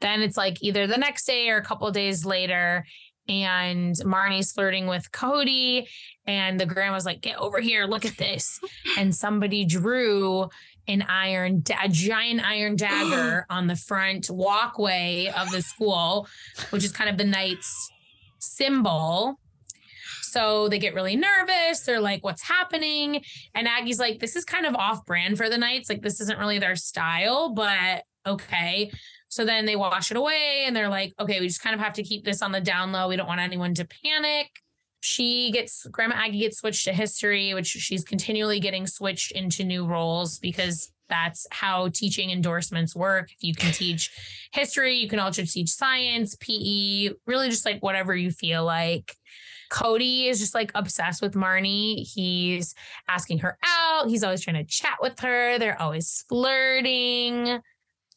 [0.00, 2.84] Then it's like either the next day or a couple days later,
[3.28, 5.88] and Marnie's flirting with Cody,
[6.26, 8.60] and the grandma's like, "Get over here, look at this!"
[8.98, 10.48] and somebody drew
[10.88, 16.26] an iron, a giant iron dagger on the front walkway of the school,
[16.70, 17.90] which is kind of the knight's
[18.38, 19.38] symbol.
[20.32, 21.80] So they get really nervous.
[21.80, 23.22] They're like, what's happening?
[23.54, 25.90] And Aggie's like, this is kind of off brand for the Knights.
[25.90, 28.90] Like, this isn't really their style, but okay.
[29.32, 31.94] So then they wash it away and they're like, okay, we just kind of have
[31.94, 33.08] to keep this on the down low.
[33.08, 34.48] We don't want anyone to panic.
[35.00, 39.86] She gets, Grandma Aggie gets switched to history, which she's continually getting switched into new
[39.86, 43.30] roles because that's how teaching endorsements work.
[43.32, 44.10] If you can teach
[44.52, 49.16] history, you can also teach science, PE, really just like whatever you feel like.
[49.70, 52.06] Cody is just like obsessed with Marnie.
[52.06, 52.74] He's
[53.08, 54.10] asking her out.
[54.10, 55.58] He's always trying to chat with her.
[55.58, 57.62] They're always flirting.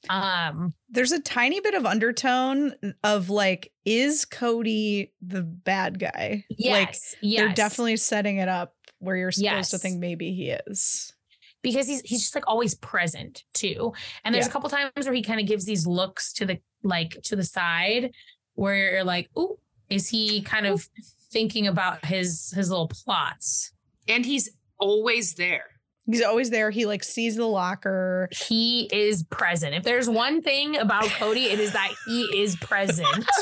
[0.10, 6.46] Um, There's a tiny bit of undertone of like, is Cody the bad guy?
[6.50, 7.40] Like, yes, yes.
[7.40, 11.14] they're definitely setting it up where you're supposed to think maybe he is.
[11.62, 13.94] because he's he's just like always present too.
[14.24, 14.50] And there's Yeah.
[14.50, 17.44] a couple times where he kind of gives these looks to the like to the
[17.44, 18.12] side
[18.54, 19.58] where you're like, "Ooh,
[19.90, 20.88] is he kind of
[21.32, 23.72] thinking about his his little plots?"
[24.08, 24.50] And he's
[24.80, 25.66] always there.
[26.08, 26.70] He's always there.
[26.70, 28.30] He like sees the locker.
[28.48, 29.74] He is present.
[29.74, 33.26] If there's one thing about Cody, it is that he is present.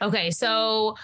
[0.00, 0.96] Okay, so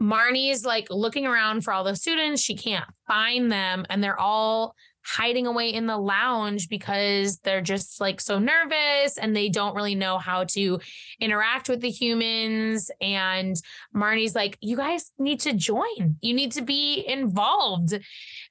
[0.00, 2.42] Marnie is like looking around for all the students.
[2.42, 4.74] She can't find them, and they're all
[5.06, 9.94] hiding away in the lounge because they're just like so nervous and they don't really
[9.94, 10.80] know how to
[11.20, 12.90] interact with the humans.
[13.00, 13.56] And
[13.94, 17.98] Marnie's like, You guys need to join, you need to be involved.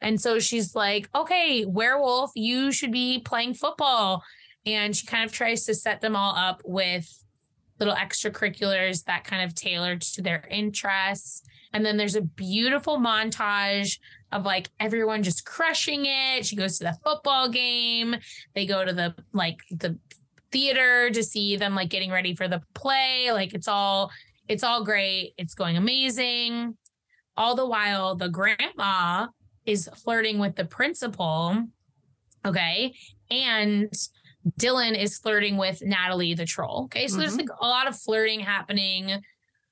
[0.02, 4.24] And so she's like, Okay, werewolf, you should be playing football.
[4.66, 7.24] And she kind of tries to set them all up with
[7.80, 11.44] little extracurriculars that kind of tailored to their interests.
[11.74, 13.98] And then there's a beautiful montage
[14.34, 16.46] of like everyone just crushing it.
[16.46, 18.16] She goes to the football game.
[18.56, 19.98] They go to the like the
[20.52, 23.32] theater to see them like getting ready for the play.
[23.32, 24.12] Like it's all
[24.48, 25.34] it's all great.
[25.38, 26.78] It's going amazing.
[27.38, 29.28] All the while the grandma
[29.66, 31.64] is flirting with the principal.
[32.46, 32.94] Okay?
[33.32, 33.92] And
[34.60, 36.84] Dylan is flirting with Natalie the troll.
[36.86, 37.08] Okay.
[37.08, 37.40] So there's Mhm.
[37.40, 39.24] like a lot of flirting happening,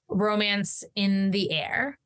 [0.07, 1.99] romance in the air.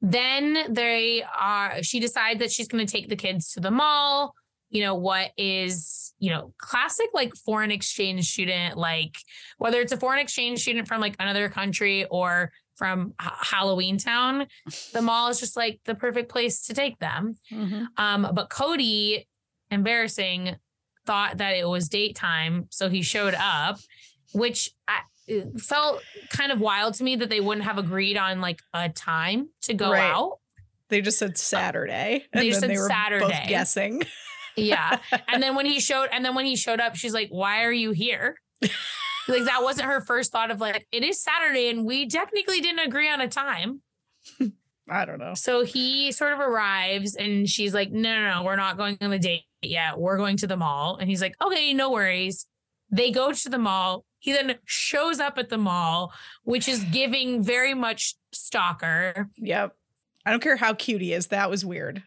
[0.00, 4.34] Then they are, she decides that she's going to take the kids to the mall.
[4.70, 9.16] You know, what is, you know, classic like foreign exchange student, like
[9.56, 14.46] whether it's a foreign exchange student from like another country or from H- Halloween Town,
[14.92, 17.36] the mall is just like the perfect place to take them.
[17.96, 19.26] Um, but Cody,
[19.70, 20.56] embarrassing,
[21.06, 23.78] thought that it was date time, so he showed up,
[24.34, 28.40] which I, it felt kind of wild to me that they wouldn't have agreed on
[28.40, 30.00] like a time to go Right.
[30.10, 30.38] out.
[30.88, 32.24] They just said Saturday.
[32.32, 33.44] And They just said they Saturday.
[33.48, 34.02] guessing.
[34.56, 34.98] Yeah.
[35.28, 37.72] And then when he showed and then when he showed up, she's like, "Why are
[37.72, 38.36] you here?"
[39.28, 42.80] like that wasn't her first thought of like, "It is Saturday and we technically didn't
[42.80, 43.82] agree on a time."
[44.90, 45.34] I don't know.
[45.34, 49.10] So he sort of arrives and she's like, "No, no, no, we're not going on
[49.10, 49.98] the date yet.
[49.98, 52.46] We're going to the mall." And he's like, "Okay, no worries."
[52.90, 54.06] They go to the mall.
[54.18, 56.12] He then shows up at the mall,
[56.42, 59.28] which is giving very much stalker.
[59.36, 59.74] Yep.
[60.26, 61.28] I don't care how cute he is.
[61.28, 62.02] That was weird.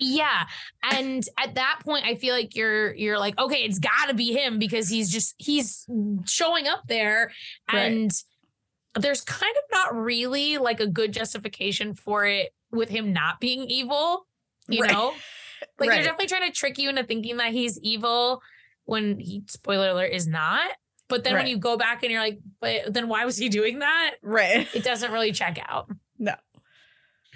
[0.00, 0.46] Yeah.
[0.82, 4.32] And at that point I feel like you're you're like okay, it's got to be
[4.32, 5.86] him because he's just he's
[6.26, 7.32] showing up there
[7.68, 9.02] and right.
[9.02, 13.64] there's kind of not really like a good justification for it with him not being
[13.64, 14.26] evil,
[14.68, 14.92] you right.
[14.92, 15.14] know?
[15.78, 15.96] Like right.
[15.96, 18.42] they're definitely trying to trick you into thinking that he's evil
[18.84, 20.70] when he spoiler alert is not.
[21.14, 23.78] But then when you go back and you're like, but then why was he doing
[23.78, 24.16] that?
[24.20, 24.66] Right.
[24.74, 25.88] It doesn't really check out.
[26.18, 26.34] No.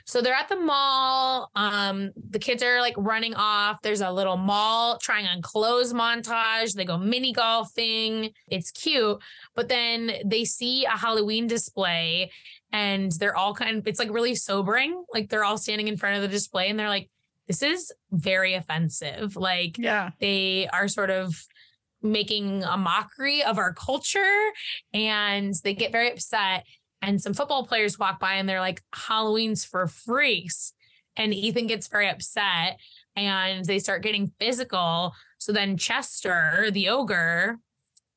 [0.05, 1.49] So they're at the mall.
[1.55, 3.81] Um, the kids are like running off.
[3.83, 6.73] There's a little mall trying on clothes montage.
[6.75, 8.33] They go mini golfing.
[8.49, 9.23] It's cute.
[9.55, 12.33] But then they see a Halloween display
[12.73, 15.05] and they're all kind of, it's like really sobering.
[15.15, 17.11] Like they're all standing in front of the display and they're like,
[17.47, 19.37] this is very offensive.
[19.37, 21.47] Like, yeah, they are sort of
[22.03, 24.51] making a mockery of our culture
[24.95, 26.65] and they get very upset
[27.03, 30.73] and some football players walk by and they're like, Halloween's for freaks.
[31.17, 32.79] And Ethan gets very upset
[33.17, 35.13] and they start getting physical.
[35.39, 37.59] So then Chester, the ogre,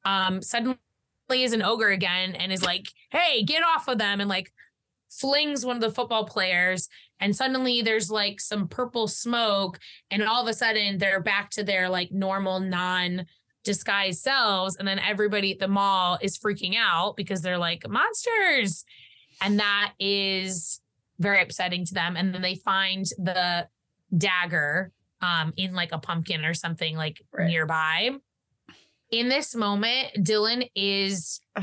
[0.06, 0.78] um, suddenly
[1.32, 4.20] is an ogre again and is like, hey, get off of them.
[4.20, 4.52] And like
[5.10, 6.90] flings one of the football players.
[7.20, 9.80] And suddenly there's like some purple smoke.
[10.10, 13.26] And all of a sudden they're back to their like normal non
[13.64, 18.84] disguised selves and then everybody at the mall is freaking out because they're like monsters!
[19.41, 20.82] And that is
[21.20, 22.16] very upsetting to them.
[22.16, 23.68] And then they find the
[24.16, 24.91] dagger
[25.22, 27.47] um in like a pumpkin or something like right.
[27.47, 28.12] nearby.
[29.12, 31.39] In this moment dylan is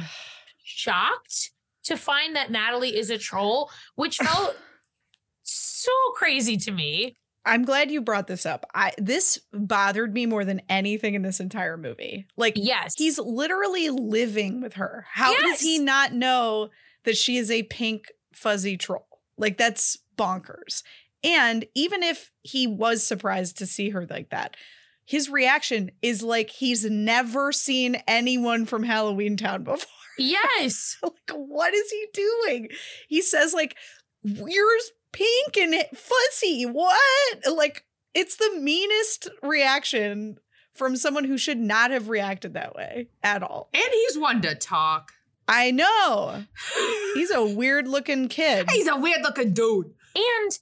[0.64, 1.50] shocked
[1.84, 4.56] to find that natalie is a troll which felt
[5.42, 7.16] so crazy to me
[7.48, 8.66] I'm glad you brought this up.
[8.74, 12.26] I this bothered me more than anything in this entire movie.
[12.36, 15.06] Like, yes, he's literally living with her.
[15.12, 15.42] How yes.
[15.42, 16.70] does he not know
[17.04, 19.06] that she is a pink fuzzy troll?
[19.36, 20.82] Like, that's bonkers.
[21.24, 24.56] And even if he was surprised to see her like that,
[25.04, 29.88] his reaction is like he's never seen anyone from Halloween Town before.
[30.18, 30.96] Yes.
[31.02, 32.68] like, what is he doing?
[33.08, 33.76] He says, like,
[34.22, 34.78] you're
[35.18, 36.64] pink and fuzzy.
[36.64, 37.38] What?
[37.50, 40.38] Like, it's the meanest reaction
[40.74, 43.68] from someone who should not have reacted that way at all.
[43.74, 45.12] And he's one to talk.
[45.48, 46.44] I know.
[47.14, 48.70] He's a weird looking kid.
[48.70, 49.94] He's a weird looking dude.
[50.14, 50.58] And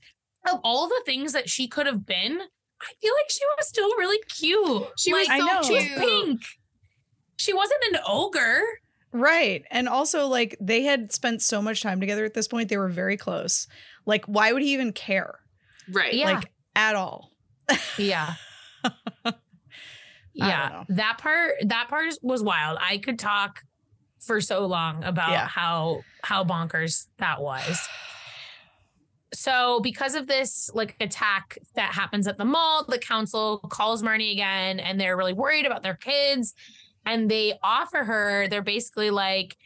[0.49, 2.41] of all the things that she could have been,
[2.81, 4.87] I feel like she was still really cute.
[4.97, 5.63] She like, was so I know.
[5.63, 6.41] She was pink.
[7.37, 8.61] She wasn't an ogre.
[9.11, 9.65] Right.
[9.73, 12.69] And also, like, they had spent so much time together at this point.
[12.69, 13.67] They were very close.
[14.07, 15.41] Like, why would he even care?
[15.91, 16.15] Right.
[16.15, 16.33] Yeah.
[16.33, 17.31] Like, at all.
[17.99, 18.35] yeah.
[20.33, 20.85] yeah.
[20.89, 22.79] That part, that part was wild.
[22.81, 23.65] I could talk
[24.21, 25.47] for so long about yeah.
[25.47, 27.89] how how bonkers that was.
[29.35, 34.33] So because of this like attack that happens at the mall, the council calls Marnie
[34.33, 36.55] again and they're really worried about their kids
[37.05, 39.57] and they offer her they're basically like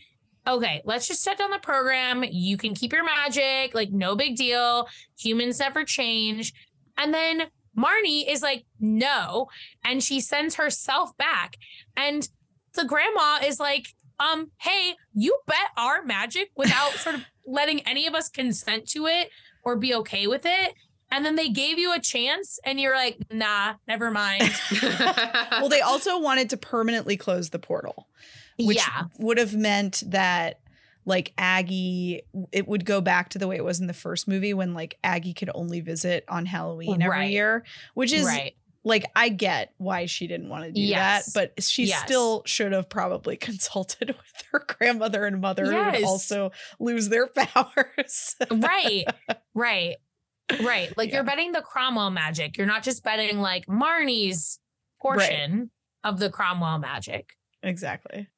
[0.47, 2.25] okay, let's just shut down the program.
[2.29, 4.89] You can keep your magic, like no big deal.
[5.19, 6.53] Humans never change.
[6.97, 7.45] And then
[7.77, 9.49] Marnie is like, no.
[9.85, 11.57] And she sends herself back.
[11.97, 12.29] And
[12.75, 13.87] the grandma is like,
[14.19, 19.07] um, hey, you bet our magic without sort of letting any of us consent to
[19.07, 19.31] it
[19.63, 20.75] or be okay with it.
[21.13, 24.53] And then they gave you a chance and you're like, nah, never mind.
[25.51, 28.07] well, they also wanted to permanently close the portal
[28.67, 29.05] which yeah.
[29.19, 30.61] would have meant that
[31.07, 34.55] like Aggie, it would go back to the way it was in the first movie
[34.55, 37.31] when like Aggie could only visit on Halloween every right.
[37.31, 38.55] year, which is right.
[38.85, 41.33] like I get why she didn't want to do yes.
[41.33, 42.03] that, but she yes.
[42.05, 45.97] still should have probably consulted with her grandmother and mother yes.
[45.97, 48.37] who would also lose their powers.
[48.51, 49.05] right,
[49.55, 49.97] right,
[50.63, 50.93] right.
[50.97, 51.17] Like yeah.
[51.17, 52.59] you're betting the Cromwell magic.
[52.59, 54.59] You're not just betting like Marnie's
[55.01, 55.69] portion right.
[56.05, 57.31] of the Cromwell magic.
[57.63, 58.29] Exactly.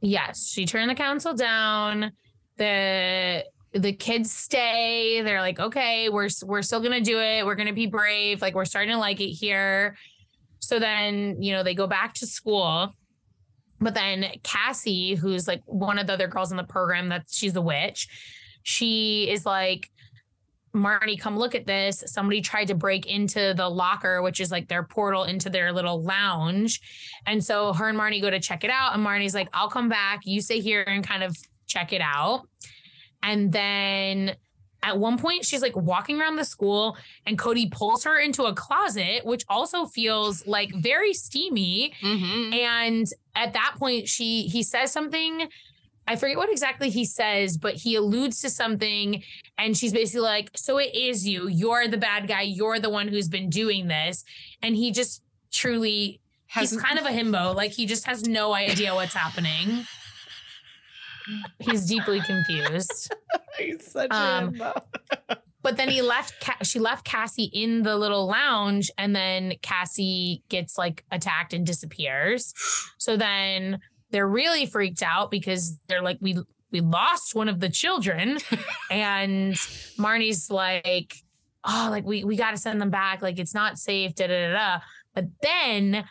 [0.00, 2.12] Yes, she turned the council down.
[2.56, 5.22] The the kids stay.
[5.22, 7.44] They're like, okay, we're we're still gonna do it.
[7.44, 8.42] We're gonna be brave.
[8.42, 9.96] Like we're starting to like it here.
[10.58, 12.92] So then, you know, they go back to school.
[13.80, 17.56] But then Cassie, who's like one of the other girls in the program, that she's
[17.56, 18.08] a witch,
[18.62, 19.90] she is like,
[20.74, 22.04] Marnie, come look at this.
[22.06, 26.02] Somebody tried to break into the locker, which is like their portal into their little
[26.02, 26.80] lounge.
[27.26, 28.94] And so her and Marnie go to check it out.
[28.94, 30.20] And Marnie's like, I'll come back.
[30.24, 32.46] You stay here and kind of check it out.
[33.22, 34.36] And then
[34.82, 36.96] at one point, she's like walking around the school,
[37.26, 41.92] and Cody pulls her into a closet, which also feels like very steamy.
[42.02, 42.54] Mhm.
[42.54, 45.48] And at that point, she he says something.
[46.06, 49.22] I forget what exactly he says, but he alludes to something,
[49.58, 51.48] and she's basically like, "So it is you.
[51.48, 52.42] You're the bad guy.
[52.42, 54.24] You're the one who's been doing this."
[54.62, 55.22] And he just
[55.52, 57.54] truly Has he's kind of a himbo.
[57.54, 59.86] Like he just has no idea what's happening.
[61.60, 63.14] He's deeply confused.
[63.56, 64.82] He's such Um, a himbo.
[65.62, 66.42] But then he left.
[66.62, 72.54] She left Cassie in the little lounge, and then Cassie gets like attacked and disappears.
[72.96, 73.78] So then
[74.10, 76.38] they're really freaked out because they're like, we
[76.72, 78.38] we lost one of the children,
[78.90, 79.54] and
[79.98, 81.14] Marnie's like,
[81.64, 83.22] oh, like we we got to send them back.
[83.22, 84.14] Like it's not safe.
[84.14, 84.52] Da da da.
[84.52, 84.80] da.
[85.14, 86.04] But then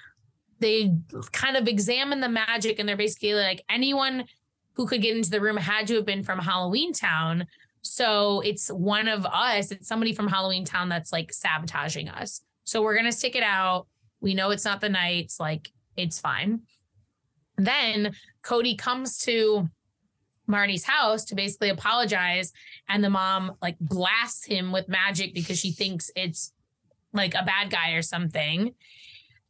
[0.60, 0.94] they
[1.32, 4.26] kind of examine the magic, and they're basically like anyone
[4.74, 7.46] who could get into the room had to have been from Halloween Town.
[7.82, 12.42] So it's one of us, it's somebody from Halloween Town that's like sabotaging us.
[12.64, 13.88] So we're going to stick it out.
[14.22, 15.40] We know it's not the Knights.
[15.40, 16.62] Like it's fine.
[17.60, 19.70] Then Cody comes to
[20.50, 22.52] Marnie's house to basically apologize.
[22.88, 26.52] And the mom like blasts him with magic because she thinks it's
[27.14, 28.74] like a bad guy or something.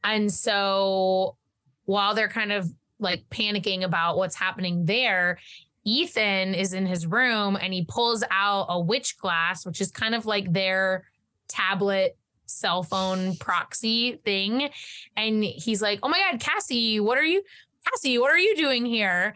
[0.03, 1.37] And so
[1.85, 5.39] while they're kind of like panicking about what's happening there,
[5.85, 10.13] Ethan is in his room and he pulls out a witch glass, which is kind
[10.13, 11.05] of like their
[11.47, 14.69] tablet cell phone proxy thing.
[15.15, 17.41] And he's like, Oh my God, Cassie, what are you,
[17.85, 19.35] Cassie, what are you doing here?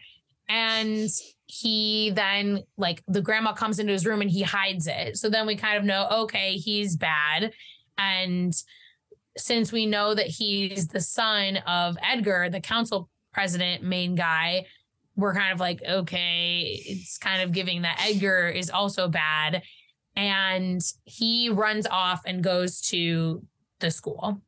[0.50, 1.10] And
[1.46, 5.18] he then, like, the grandma comes into his room and he hides it.
[5.18, 7.54] So then we kind of know, okay, he's bad.
[7.98, 8.54] And
[9.38, 14.66] since we know that he's the son of Edgar, the council president, main guy,
[15.16, 19.62] we're kind of like, okay, it's kind of giving that Edgar is also bad.
[20.16, 23.44] And he runs off and goes to
[23.80, 24.41] the school.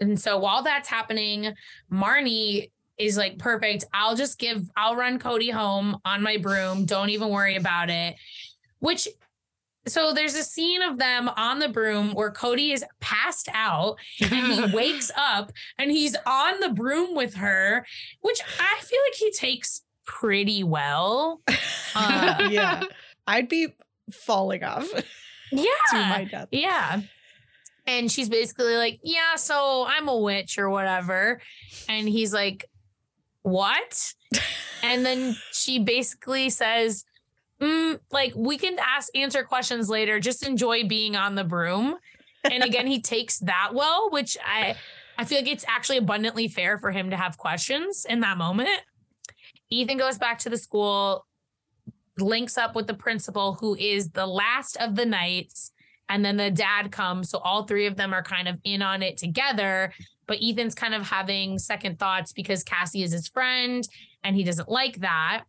[0.00, 1.52] And so while that's happening,
[1.90, 3.84] Marnie is like, perfect.
[3.92, 6.84] I'll just give, I'll run Cody home on my broom.
[6.84, 8.16] Don't even worry about it.
[8.80, 9.08] Which
[9.88, 14.52] so there's a scene of them on the broom where Cody is passed out and
[14.52, 17.86] he wakes up and he's on the broom with her,
[18.20, 21.40] which I feel like he takes pretty well.
[21.94, 22.82] Uh, yeah.
[23.26, 23.68] I'd be
[24.10, 25.04] falling off to
[25.52, 25.72] yeah.
[25.92, 26.48] my death.
[26.50, 27.02] Yeah.
[27.86, 31.40] And she's basically like, Yeah, so I'm a witch or whatever.
[31.88, 32.66] And he's like,
[33.48, 34.14] What?
[34.82, 37.04] and then she basically says,
[37.60, 40.20] mm, like we can ask answer questions later.
[40.20, 41.96] Just enjoy being on the broom.
[42.44, 44.76] And again, he takes that well, which I
[45.18, 48.80] I feel like it's actually abundantly fair for him to have questions in that moment.
[49.70, 51.26] Ethan goes back to the school,
[52.18, 55.72] links up with the principal, who is the last of the knights,
[56.08, 57.30] and then the dad comes.
[57.30, 59.92] So all three of them are kind of in on it together.
[60.28, 63.88] But Ethan's kind of having second thoughts because Cassie is his friend
[64.22, 65.44] and he doesn't like that.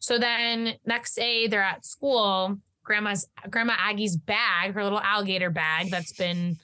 [0.00, 2.58] So then next day they're at school.
[2.82, 6.58] Grandma's Grandma Aggie's bag, her little alligator bag that's been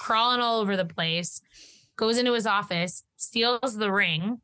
[0.00, 1.42] crawling all over the place,
[1.96, 4.40] goes into his office, steals the ring,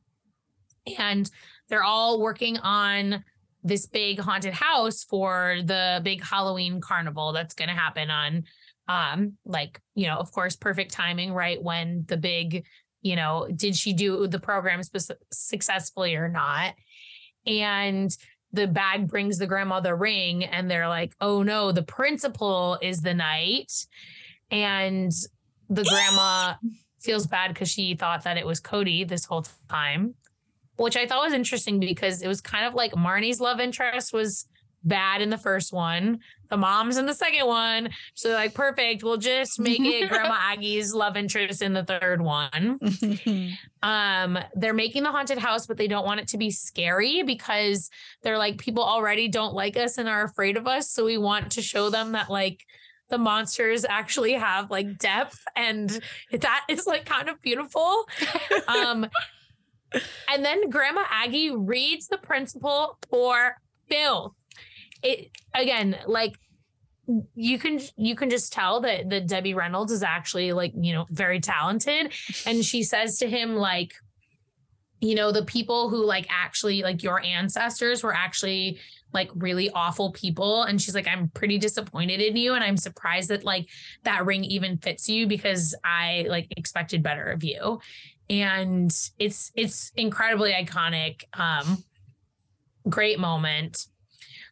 [0.98, 1.30] and
[1.68, 3.24] they're all working on
[3.62, 8.44] this big haunted house for the big Halloween carnival that's going to happen on
[8.88, 12.64] um like, you know, of course perfect timing right when the big,
[13.02, 16.74] you know, did she do the program spec- successfully or not?
[17.46, 18.16] and
[18.52, 23.00] the bag brings the grandma the ring and they're like oh no the principal is
[23.00, 23.72] the knight
[24.50, 25.12] and
[25.68, 26.54] the grandma
[27.00, 30.14] feels bad because she thought that it was cody this whole time
[30.76, 34.46] which i thought was interesting because it was kind of like marnie's love interest was
[34.84, 36.20] bad in the first one.
[36.50, 37.90] The mom's in the second one.
[38.14, 39.02] So they're like perfect.
[39.02, 42.78] We'll just make it grandma aggie's love interest in the third one.
[43.82, 47.90] Um they're making the haunted house but they don't want it to be scary because
[48.22, 50.90] they're like people already don't like us and are afraid of us.
[50.90, 52.64] So we want to show them that like
[53.10, 55.38] the monsters actually have like depth.
[55.54, 56.00] And
[56.32, 58.06] that is like kind of beautiful.
[58.68, 59.06] Um
[60.32, 63.56] and then grandma aggie reads the principal for
[63.88, 64.34] Bill.
[65.04, 66.34] It again like
[67.34, 71.06] you can you can just tell that that Debbie Reynolds is actually like you know
[71.10, 72.12] very talented.
[72.46, 73.92] And she says to him like
[75.00, 78.78] you know the people who like actually like your ancestors were actually
[79.12, 80.62] like really awful people.
[80.62, 83.68] And she's like I'm pretty disappointed in you and I'm surprised that like
[84.04, 87.80] that ring even fits you because I like expected better of you.
[88.30, 91.84] And it's it's incredibly iconic um
[92.88, 93.86] great moment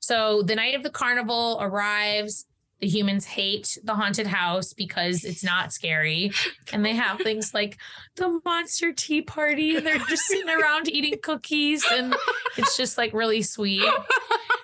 [0.03, 2.44] so the night of the carnival arrives
[2.82, 6.32] the humans hate the haunted house because it's not scary.
[6.72, 7.78] And they have things like
[8.16, 9.76] the monster tea party.
[9.76, 11.84] And they're just sitting around eating cookies.
[11.92, 12.12] And
[12.57, 13.88] it's just like really sweet.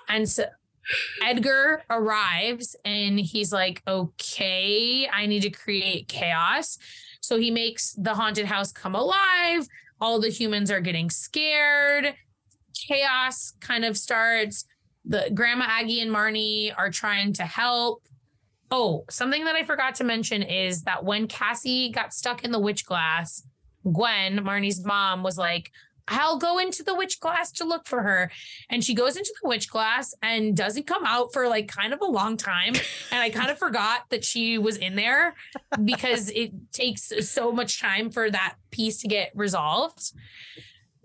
[0.09, 0.47] And so
[1.23, 6.77] Edgar arrives and he's like, okay, I need to create chaos.
[7.21, 9.69] So he makes the haunted house come alive.
[10.01, 12.15] All the humans are getting scared.
[12.75, 14.65] Chaos kind of starts
[15.09, 18.07] the grandma Aggie and Marnie are trying to help.
[18.71, 22.59] Oh, something that I forgot to mention is that when Cassie got stuck in the
[22.59, 23.43] witch glass,
[23.91, 25.73] Gwen, Marnie's mom, was like,
[26.11, 28.31] I'll go into the witch glass to look for her.
[28.71, 32.01] And she goes into the witch glass and doesn't come out for like kind of
[32.01, 32.75] a long time.
[33.11, 35.35] And I kind of forgot that she was in there
[35.85, 40.13] because it takes so much time for that piece to get resolved.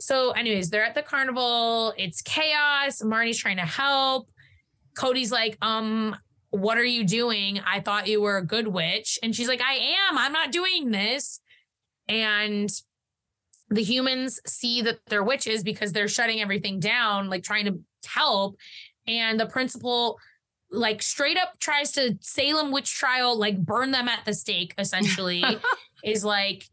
[0.03, 1.93] So, anyways, they're at the carnival.
[1.97, 3.01] It's chaos.
[3.01, 4.27] Marnie's trying to help.
[4.97, 6.17] Cody's like, um,
[6.49, 7.61] what are you doing?
[7.65, 9.17] I thought you were a good witch.
[9.23, 10.17] And she's like, I am.
[10.17, 11.39] I'm not doing this.
[12.09, 12.69] And
[13.69, 18.57] the humans see that they're witches because they're shutting everything down, like trying to help.
[19.07, 20.19] And the principal,
[20.69, 25.45] like, straight up tries to Salem witch trial, like, burn them at the stake, essentially,
[26.03, 26.65] is like,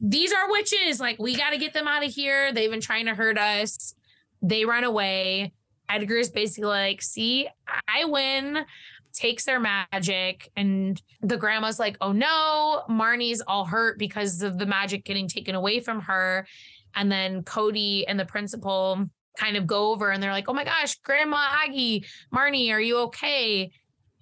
[0.00, 1.00] these are witches.
[1.00, 2.52] Like, we got to get them out of here.
[2.52, 3.94] They've been trying to hurt us.
[4.42, 5.52] They run away.
[5.88, 7.48] Edgar is basically like, see,
[7.88, 8.64] I win,
[9.12, 10.50] takes their magic.
[10.56, 15.54] And the grandma's like, oh no, Marnie's all hurt because of the magic getting taken
[15.54, 16.46] away from her.
[16.94, 20.64] And then Cody and the principal kind of go over and they're like, oh my
[20.64, 23.72] gosh, Grandma Aggie, Marnie, are you okay?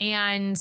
[0.00, 0.56] And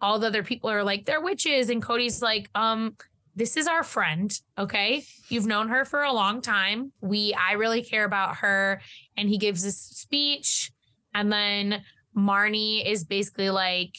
[0.00, 1.70] all the other people are like, they're witches.
[1.70, 2.96] And Cody's like, um,
[3.36, 5.04] this is our friend okay?
[5.28, 6.92] You've known her for a long time.
[7.00, 8.80] We i really care about her.
[9.16, 10.70] And he gives this speech.
[11.14, 11.82] And then
[12.16, 13.96] marnie is basically like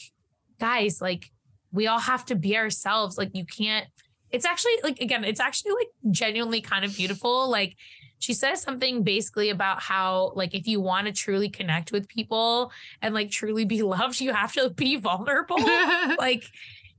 [0.58, 1.30] guys like
[1.72, 3.18] we all have to be ourselves.
[3.18, 3.86] Like you can't
[4.30, 7.50] it's actually like again it's actually like genuinely kind of beautiful.
[7.50, 7.76] Like
[8.18, 12.72] she says something basically about how like if you want to truly connect with people
[13.02, 15.58] and like truly be loved you have to be vulnerable.
[16.18, 16.44] Like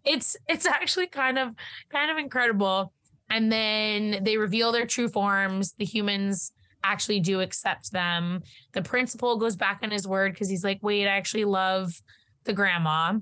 [0.08, 1.54] it's it's actually kind of
[1.92, 2.94] kind of incredible.
[3.30, 5.74] And then they reveal their true forms.
[5.74, 6.54] The humans
[6.84, 8.42] actually do accept them.
[8.72, 12.02] The principal goes back on his word because he's like, wait, I actually love
[12.46, 13.20] the grandma.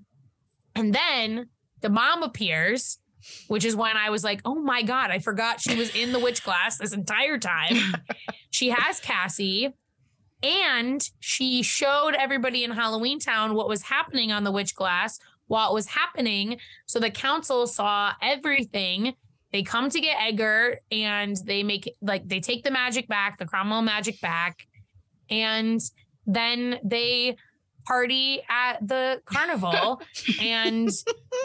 [0.76, 1.48] And then
[1.82, 3.00] the mom appears,
[3.48, 6.20] which is when I was like, oh my God, I forgot she was in the
[6.20, 7.78] witch glass this entire time.
[8.52, 9.74] she has Cassie.
[10.44, 15.18] And she showed everybody in Halloween Town what was happening on the witch glass,
[15.48, 16.58] while it was happening.
[16.86, 19.14] So the council saw everything.
[19.52, 23.46] They come to get Edgar and they make like they take the magic back, the
[23.46, 24.68] Cromwell magic back,
[25.30, 25.80] and
[26.26, 27.38] then they
[27.86, 30.02] party at the carnival.
[30.42, 30.90] and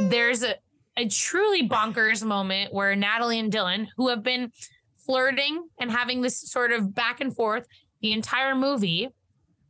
[0.01, 0.55] there's a,
[0.97, 4.51] a truly bonkers moment where Natalie and Dylan, who have been
[4.99, 7.67] flirting and having this sort of back and forth
[8.01, 9.09] the entire movie,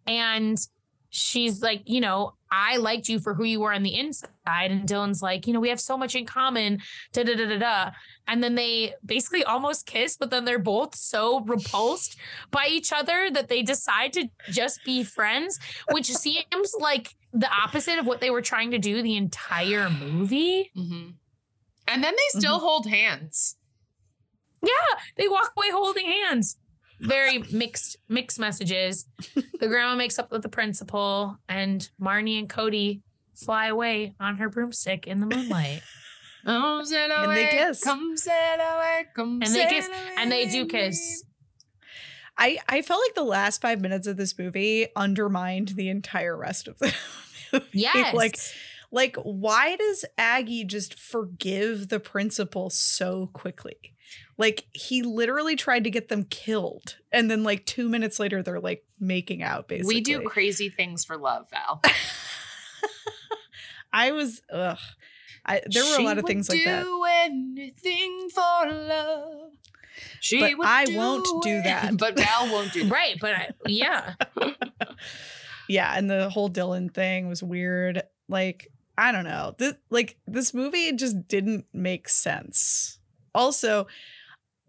[0.07, 0.57] and
[1.11, 4.71] she's like, you know, I liked you for who you were on the inside.
[4.71, 6.81] And Dylan's like, you know, we have so much in common.
[7.13, 7.91] Da da da da da.
[8.27, 12.17] And then they basically almost kiss, but then they're both so repulsed
[12.51, 15.59] by each other that they decide to just be friends,
[15.91, 20.71] which seems like the opposite of what they were trying to do the entire movie.
[20.77, 21.11] Mm-hmm.
[21.89, 22.67] And then they still mm-hmm.
[22.67, 23.57] hold hands.
[24.63, 26.57] Yeah, they walk away holding hands
[27.01, 29.07] very mixed mixed messages.
[29.35, 33.03] The grandma makes up with the principal, and Marnie and Cody
[33.35, 35.83] fly away on her broomstick in the moonlight.
[36.47, 37.85] Oh, and they kiss.
[37.85, 39.97] Come sail away, come and they kiss, away.
[40.17, 41.23] and they do kiss.
[42.39, 46.67] I I felt like the last five minutes of this movie undermined the entire rest
[46.67, 46.95] of the
[47.53, 47.67] movie.
[47.73, 48.39] Yes, like
[48.91, 53.77] like why does Aggie just forgive the principal so quickly?
[54.41, 56.97] Like he literally tried to get them killed.
[57.13, 59.97] And then like 2 minutes later they're like making out basically.
[59.97, 61.83] We do crazy things for love, Val.
[63.93, 64.79] I was ugh.
[65.45, 66.85] I, there were she a lot of things like that.
[66.85, 69.51] Do anything for love.
[70.21, 71.99] She but I won't do that.
[71.99, 72.91] but Val won't do that.
[72.91, 74.15] Right, but I, yeah.
[75.69, 78.05] yeah, and the whole Dylan thing was weird.
[78.27, 79.55] Like, I don't know.
[79.59, 82.99] This like this movie just didn't make sense.
[83.35, 83.87] Also,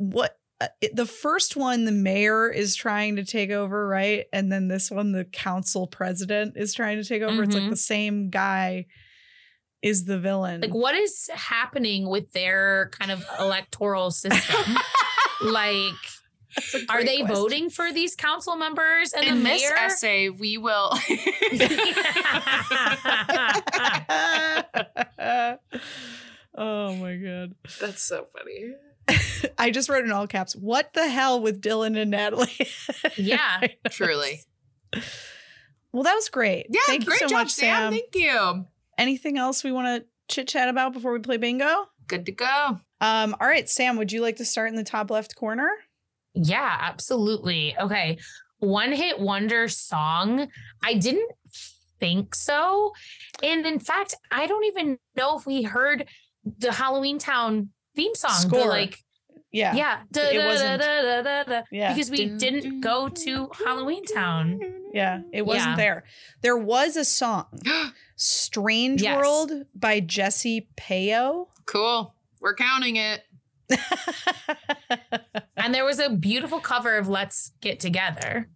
[0.01, 4.25] what uh, it, the first one, the mayor is trying to take over, right?
[4.31, 7.43] And then this one, the council president is trying to take over.
[7.43, 7.69] It's like Mhm.
[7.71, 8.85] the same guy
[9.81, 10.61] is the villain.
[10.61, 14.77] Like, what is happening with their kind of electoral system?
[15.41, 15.93] like,
[16.89, 17.27] are they question.
[17.35, 19.75] voting for these council members and In the this mayor?
[19.77, 20.91] essay, we will.
[26.55, 27.55] oh my god.
[27.79, 28.73] That's so funny.
[29.57, 32.67] I just wrote in all caps, what the hell with Dylan and Natalie?
[33.17, 33.67] yeah.
[33.89, 34.41] Truly.
[35.91, 36.67] Well, that was great.
[36.69, 37.75] Yeah, Thank great you so job, much, Sam.
[37.75, 37.91] Sam.
[37.91, 38.65] Thank you.
[38.97, 41.87] Anything else we want to chit chat about before we play bingo?
[42.07, 42.79] Good to go.
[43.01, 45.69] Um, all right, Sam, would you like to start in the top left corner?
[46.33, 47.75] Yeah, absolutely.
[47.77, 48.17] Okay.
[48.59, 50.47] One hit wonder song.
[50.83, 51.31] I didn't
[51.99, 52.93] think so.
[53.41, 56.07] And in fact, I don't even know if we heard
[56.43, 58.49] the Halloween Town theme song.
[58.49, 59.03] the, like,
[59.51, 59.73] Yeah.
[59.75, 59.99] yeah.
[60.11, 61.93] Da, It da, da, wasn't- da, da, da, da, Yeah.
[61.93, 64.59] Because we didn't go to Halloween Town.
[64.93, 65.21] Yeah.
[65.33, 65.75] It wasn't Yeah.
[65.77, 66.03] there.
[66.41, 67.45] There was a song,
[68.15, 69.17] Strange Yes.
[69.17, 71.47] World by Jesse Payo.
[71.65, 72.13] Cool.
[72.39, 73.23] We're counting it.
[75.57, 78.49] And there was a beautiful cover of Let's Get Together.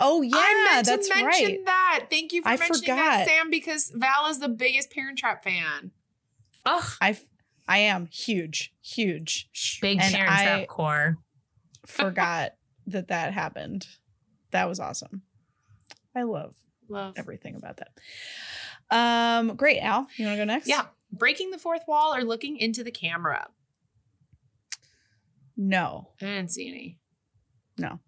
[0.00, 0.30] oh, yeah.
[0.34, 1.64] I meant that's to mention right.
[1.66, 2.06] that.
[2.10, 2.96] Thank you for I mentioning forgot.
[2.96, 5.90] that, Sam, because Val is the biggest Parent Trap fan.
[6.64, 7.18] Oh, I,
[7.68, 9.48] I am huge, huge.
[9.82, 11.18] big And Parent I- core.
[11.86, 12.54] Forgot
[12.86, 13.86] that that happened.
[14.50, 15.22] That was awesome.
[16.16, 16.54] I love
[16.88, 17.14] Love.
[17.16, 17.90] everything about that.
[18.90, 20.06] Um, great, Al.
[20.16, 20.66] You want to go next?
[20.68, 20.86] Yeah.
[21.12, 23.48] Breaking the fourth wall or looking into the camera.
[25.56, 26.08] No.
[26.20, 26.98] I didn't see any.
[27.78, 27.98] No.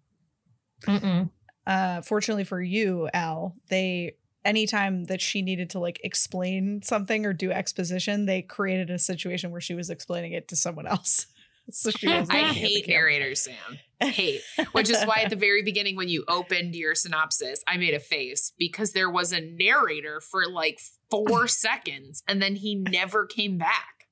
[0.87, 1.29] Mm-mm.
[1.67, 4.15] Uh, fortunately for you, Al, they
[4.45, 9.51] anytime that she needed to like explain something or do exposition, they created a situation
[9.51, 11.27] where she was explaining it to someone else.
[11.69, 13.79] so she was I looking at the hate narrators, Sam.
[13.99, 14.41] Hate.
[14.71, 17.99] Which is why at the very beginning, when you opened your synopsis, I made a
[17.99, 20.79] face because there was a narrator for like
[21.11, 24.07] four seconds and then he never came back.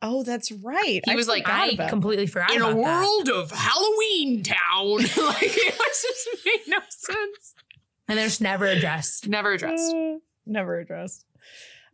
[0.00, 1.00] Oh, that's right.
[1.06, 3.00] He was like, I completely forgot In a about that.
[3.00, 4.92] world of Halloween Town.
[4.98, 7.54] like it was just made no sense.
[8.08, 9.28] And there's never addressed.
[9.28, 9.94] Never addressed.
[9.94, 11.24] Uh, never addressed.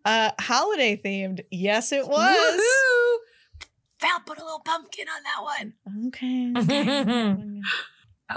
[0.04, 1.40] Uh, holiday themed.
[1.50, 2.60] Yes, it was.
[2.60, 3.66] Woohoo!
[4.00, 6.08] Val put a little pumpkin on that one.
[6.08, 7.60] Okay.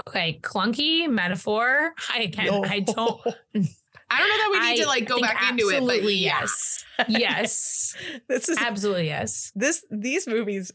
[0.06, 1.94] Okay, clunky metaphor.
[2.14, 5.50] I can I don't I don't know that we need I to like go back
[5.50, 6.84] into it, but absolutely yes.
[7.08, 7.96] Yes.
[8.28, 9.50] this is Absolutely yes.
[9.54, 9.84] this.
[9.90, 10.72] These movies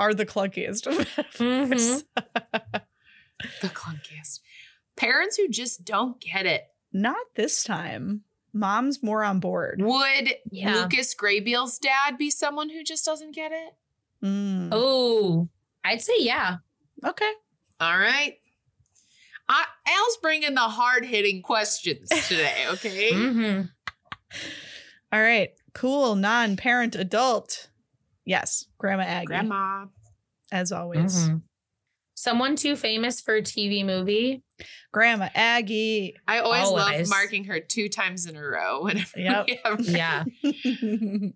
[0.00, 0.98] are the clunkiest of
[1.38, 2.02] Mhm.
[3.62, 4.40] The clunkiest.
[4.98, 6.64] Parents who just don't get it.
[6.92, 8.22] Not this time.
[8.52, 9.80] Mom's more on board.
[9.80, 10.74] Would Yeah.
[10.82, 13.74] Lucas Grabeel's dad be someone who just doesn't get it?
[14.24, 14.70] Mm.
[14.72, 15.48] Oh,
[15.84, 16.56] I'd say yeah.
[17.06, 17.30] Okay.
[17.80, 18.34] All right.
[19.48, 23.12] I, Al's bringing the hard hitting questions today, okay?
[23.14, 23.60] hmm
[25.12, 25.50] All right.
[25.74, 26.16] Cool.
[26.16, 27.68] Non parent adult.
[28.24, 28.66] Yes.
[28.78, 29.26] Grandma Aggie.
[29.26, 29.86] Grandma.
[30.50, 31.28] As always.
[31.28, 31.42] Mhm.
[32.14, 34.42] Someone too famous for a TV movie.
[34.92, 36.16] Grandma Aggie.
[36.26, 39.46] I always, love marking her two times in a row whenever Yep.
[39.46, 39.80] we have
[40.42, 41.28] Yeah.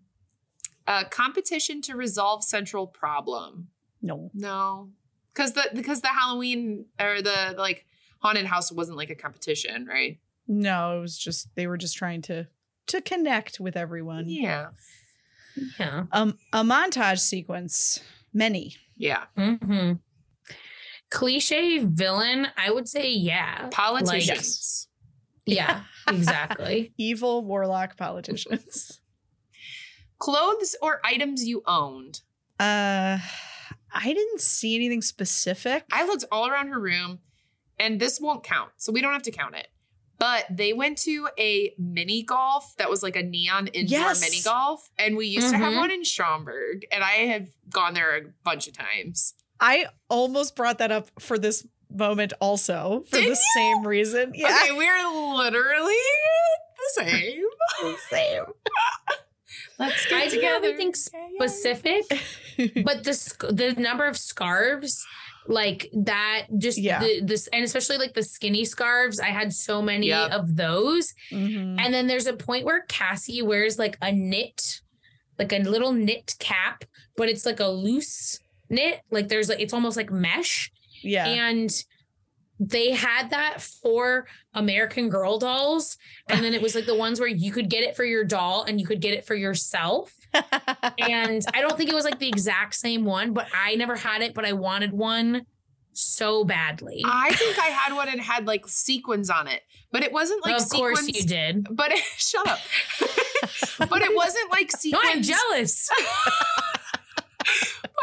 [0.86, 3.68] uh, competition to resolve central problem.
[4.00, 4.30] no.
[4.34, 4.90] No,
[5.32, 7.86] because the because the Halloween or the like
[8.18, 10.18] haunted house wasn't like a competition, right?
[10.48, 12.46] No, it was just they were just trying to
[12.88, 14.24] to connect with everyone.
[14.28, 14.68] Yeah,
[15.78, 16.04] Yeah.
[16.12, 18.00] Um a montage sequence.
[18.34, 18.76] Many.
[18.96, 19.24] yeah.
[19.36, 19.92] hmm
[21.12, 22.48] Cliche villain.
[22.56, 23.68] I would say yeah.
[23.70, 24.88] Politicians.
[25.46, 25.82] Yeah.
[26.08, 26.92] Exactly.
[26.98, 29.00] Evil warlock politicians.
[30.18, 32.20] Clothes or items you owned.
[32.58, 33.18] uh
[33.94, 35.84] I didn't see anything specific.
[35.92, 37.18] I looked all around her room,
[37.78, 39.68] and this won't count, so we don't have to count it.
[40.18, 44.20] But they went to a mini golf that was like a neon indoor Yes.
[44.22, 45.78] mini golf, and we used to have Mhm.
[45.78, 49.34] one in Schaumburg, and I have gone there a bunch of times.
[49.62, 53.36] I almost brought that up for this moment also for Did the you?
[53.54, 54.32] same reason.
[54.34, 54.48] Yeah.
[54.48, 55.94] Okay, we're literally
[56.96, 57.42] the same.
[58.10, 58.44] Same.
[59.78, 60.60] Let's I get didn't together.
[60.62, 62.04] really think specific,
[62.84, 65.04] but the the number of scarves
[65.48, 67.00] like that just Yeah.
[67.00, 70.30] the, this and especially like the skinny scarves i had so many Yep.
[70.30, 71.80] of those Mhm.
[71.80, 74.80] and then there's a point where cassie wears like a knit
[75.40, 76.84] like a little knit cap
[77.16, 78.38] but it's like a loose
[78.72, 81.26] knit like there's like it's almost like mesh Yeah.
[81.26, 81.70] and
[82.58, 85.96] they had that for American Girl dolls.
[86.28, 88.62] And then it was like the ones where you could get it for your doll
[88.62, 90.12] and you could get it for yourself.
[90.98, 94.22] And I don't think it was like the exact same one, but I never had
[94.22, 95.42] it, but I wanted one
[95.92, 97.02] so badly.
[97.04, 100.54] I think I had one and had like sequins on it, but it wasn't like
[100.54, 101.00] of sequins.
[101.00, 101.66] course you did.
[101.70, 102.60] But it, shut up.
[103.90, 105.02] but it wasn't like sequins.
[105.04, 105.10] No.
[105.10, 105.88] I'm jealous.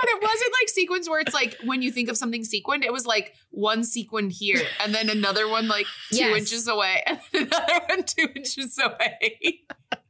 [0.02, 2.94] But it wasn't like sequins where it's like when you think of something sequined, it
[2.94, 6.38] was like one sequin here and then another one like two Yes.
[6.38, 9.62] inches away and then another one two inches away.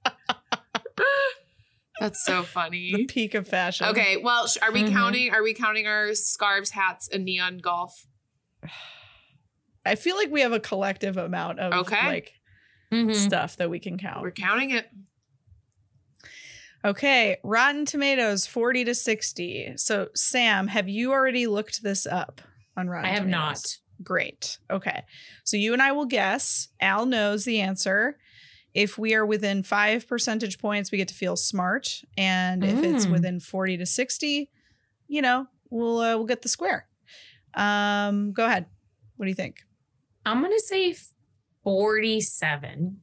[1.99, 3.05] That's so the funny.
[3.07, 3.87] peak of fashion.
[3.87, 4.91] Okay, well, sh- are we Mhm.
[4.93, 5.31] counting?
[5.33, 8.05] Are we counting our scarves, hats, and neon golf?
[9.85, 12.05] I feel like we have a collective amount of Okay.
[12.07, 12.33] like
[12.91, 13.13] Mhm.
[13.15, 14.21] stuff that we can count.
[14.21, 14.89] We're counting it.
[16.85, 19.73] Okay, Rotten Tomatoes 40 to 60.
[19.75, 22.41] So, Sam, have you already looked this up
[22.77, 23.79] on Rotten I have Tomatoes?
[24.01, 24.59] Great.
[24.71, 25.03] Okay.
[25.43, 26.69] So, you and I will guess.
[26.79, 28.17] Al knows the answer.
[28.73, 32.01] If we are within five percentage points, we get to feel smart.
[32.17, 33.11] And if it's Mm.
[33.11, 34.49] within 40 to 60,
[35.07, 36.87] you know, we'll uh, we'll get the square.
[37.55, 38.67] Um, go ahead.
[39.17, 39.57] What do you think?
[40.25, 40.95] I'm going to say
[41.63, 43.01] 47.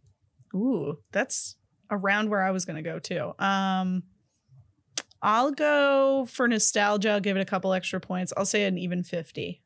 [0.54, 1.56] Ooh, that's
[1.90, 3.32] around where I was going to go too.
[3.38, 4.02] Um,
[5.22, 7.10] I'll go for nostalgia.
[7.10, 8.32] I'll give it a couple extra points.
[8.36, 9.62] I'll say an even 50.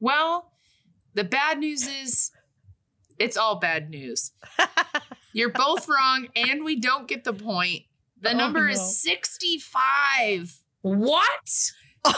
[0.00, 0.50] Well,
[1.14, 2.30] the bad news is
[3.18, 4.32] it's all bad news.
[5.34, 7.82] You're both wrong, and we don't get the point.
[8.20, 8.72] The Oh, number no.
[8.72, 10.60] is 65.
[10.82, 11.72] What?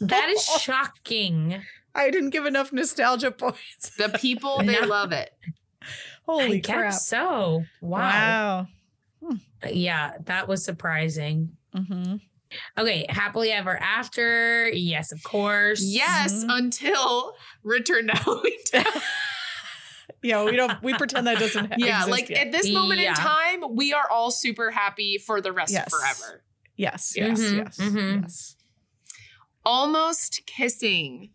[0.00, 1.62] That is shocking.
[1.94, 3.94] I didn't give enough nostalgia points.
[3.96, 5.32] The people, they love it.
[6.26, 6.84] Holy I crap.
[6.92, 7.64] guess so.
[7.80, 8.68] Wow.
[9.20, 9.36] Wow.
[9.70, 11.56] Yeah, that was surprising.
[11.74, 12.20] Mhm.
[12.76, 14.68] Okay, happily ever after.
[14.68, 15.82] Yes, of course.
[15.82, 16.58] Yes, Mhm.
[16.58, 18.58] until Return to Halloween.
[20.22, 22.46] Yeah, we don't we pretend that doesn't ha- yeah, exist like yet.
[22.46, 23.08] at this moment Yeah.
[23.10, 25.86] in time, we are all super happy for the rest Yes.
[25.86, 26.44] of forever.
[26.76, 27.76] Yes, yes, Mhm, yes.
[27.78, 28.22] mhm.
[28.22, 28.56] Yes.
[29.64, 31.30] Almost kissing.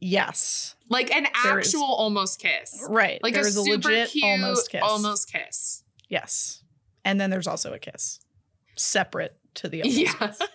[0.00, 0.74] Yes.
[0.88, 1.66] Like an There is.
[1.74, 2.84] actual almost kiss.
[2.88, 3.22] Right.
[3.22, 4.82] Like There's a a, super legit cute almost kiss.
[4.82, 5.82] almost kiss.
[6.08, 6.62] Yes.
[7.04, 8.20] And then there's also a kiss.
[8.76, 10.32] Separate to the almost Yeah.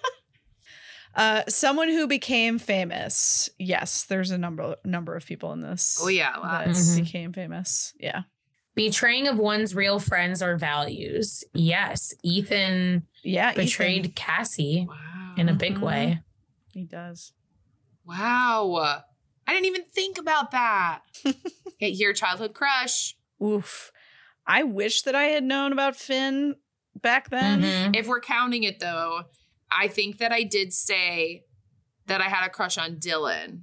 [1.15, 3.47] Uh, someone who became famous.
[3.59, 5.99] Yes, there's a number number of people in this.
[6.01, 6.89] Oh yeah, that lots.
[6.95, 7.03] Mhm.
[7.05, 7.93] became famous.
[7.99, 8.23] Yeah.
[8.73, 11.43] Betraying of one's real friends or values.
[11.53, 13.51] Yes, Ethan Yeah.
[13.51, 13.63] Ethan.
[13.65, 15.35] betrayed Cassie Wow.
[15.37, 15.81] in a big Mhm.
[15.81, 16.19] way.
[16.73, 17.31] He does.
[18.05, 19.03] Wow.
[19.47, 21.01] I didn't even think about that.
[21.25, 23.15] okay, your childhood crush.
[23.41, 23.91] Oof.
[24.45, 26.55] I wish that I had known about Finn
[27.01, 27.61] back then.
[27.61, 27.95] Mhm.
[27.97, 29.23] If we're counting it though,
[29.71, 31.43] I think that I did say
[32.07, 33.61] that I had a crush on Dylan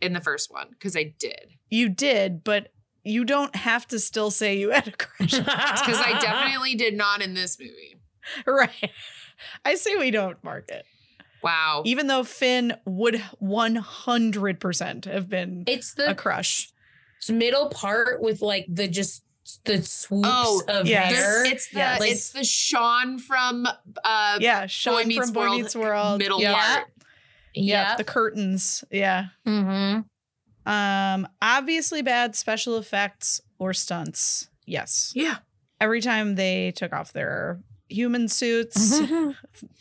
[0.00, 1.52] in the first one because I did.
[1.70, 2.72] You did, but
[3.04, 5.30] you don't have to still say you had a crush.
[5.38, 7.96] Because I definitely did not in this movie.
[8.46, 8.90] right.
[9.64, 10.84] I say we don't mark it.
[11.42, 11.82] Wow.
[11.84, 16.70] Even though Finn would 100% have been It's a the crush.
[17.28, 19.24] middle part with like the just
[19.64, 21.12] the swoops Oh, of yes.
[21.12, 21.44] hair.
[21.44, 22.00] It's the Yes.
[22.02, 23.66] it's the Sean from
[24.04, 26.18] uh Yeah, Sean Meets from Boy World Meets World.
[26.18, 26.54] middle yeah.
[26.54, 26.88] part.
[27.54, 27.96] Yeah, yeah.
[27.96, 28.84] the curtains.
[28.90, 29.26] Yeah.
[29.44, 30.00] hmm
[30.64, 34.48] Um obviously bad special effects or stunts.
[34.64, 35.12] Yes.
[35.14, 35.38] Yeah.
[35.80, 37.58] Every time they took off their
[37.92, 39.00] human suits,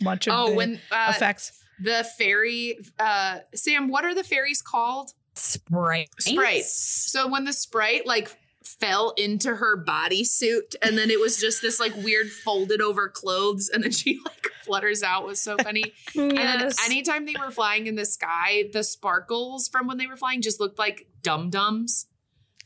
[0.01, 1.63] much of Oh, the when uh, effects.
[1.81, 5.11] the fairy uh Sam, what are the fairies called?
[5.35, 6.09] Sprite.
[6.19, 6.71] Sprites.
[7.11, 11.79] So when the sprite like fell into her bodysuit and then it was just this
[11.79, 15.83] like weird folded over clothes and then she like flutters out was so funny.
[16.15, 20.15] And then anytime they were flying in the sky, the sparkles from when they were
[20.17, 22.05] flying just looked like dum dums.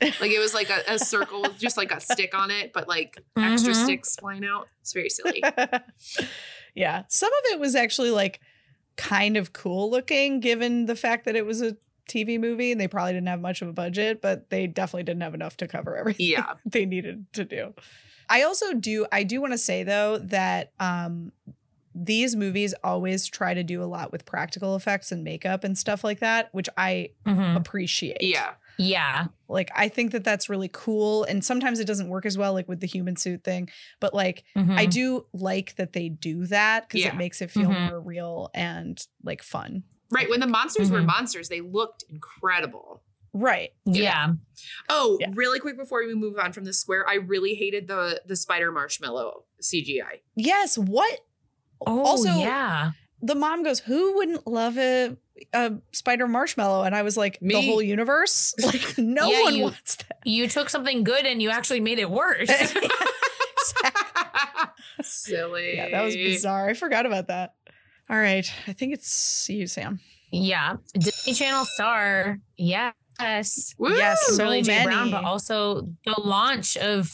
[0.02, 2.88] Like it was like a, a circle with just like a stick on it, but
[2.88, 3.84] like extra Mhm.
[3.84, 4.68] sticks flying out.
[4.82, 5.42] It's very silly.
[6.76, 7.04] yeah.
[7.08, 8.40] Some of it was actually like
[8.98, 11.78] kind of cool looking given the fact that it was a
[12.10, 15.24] TV movie and they probably didn't have much of a budget, but they definitely didn't
[15.24, 16.54] have enough to cover everything Yeah.
[16.66, 17.74] they needed to do.
[18.30, 21.32] I also do I do want to say though that um
[21.98, 26.04] these movies always try to do a lot with practical effects and makeup and stuff
[26.04, 27.56] like that, which I Mhm.
[27.56, 28.22] appreciate.
[28.22, 28.56] Yeah.
[28.78, 29.28] Yeah.
[29.48, 32.68] Like I think that that's really cool and sometimes it doesn't work as well like
[32.68, 33.70] with the human suit thing,
[34.00, 34.78] but like Mhm.
[34.78, 37.10] I do like that they do that because Yeah.
[37.14, 37.90] it makes it feel Mhm.
[37.90, 39.84] more real and like fun.
[40.12, 40.30] Right.
[40.30, 41.06] When the monsters were Mhm.
[41.08, 43.02] monsters, they looked incredible.
[43.34, 43.72] Right.
[43.86, 44.34] yeah.
[44.88, 45.28] Oh, Yeah.
[45.34, 48.72] really quick before we move on from the square, I really hated the the spider
[48.72, 50.22] marshmallow CGI.
[50.36, 50.78] Yes.
[50.78, 51.20] What?
[51.86, 52.92] Oh, Also- yeah.
[53.22, 55.18] the mom goes, "Who wouldn't love a
[55.54, 58.54] a spider marshmallow?" And I was like, "The whole universe?
[58.66, 62.00] Like no Yeah, one you- wants that." You took something good and you actually made
[62.00, 62.50] it worse.
[65.02, 65.76] Silly.
[65.76, 66.70] yeah, that was bizarre.
[66.70, 67.54] I forgot about that.
[68.10, 70.00] All right, I think it's you, Sam.
[70.32, 70.78] yeah.
[70.94, 72.40] Disney Channel star.
[72.56, 73.74] Yes.
[73.78, 73.96] Woo!
[73.96, 74.84] Yes, so Kimberly J.
[74.84, 77.10] Brown, but also the launch of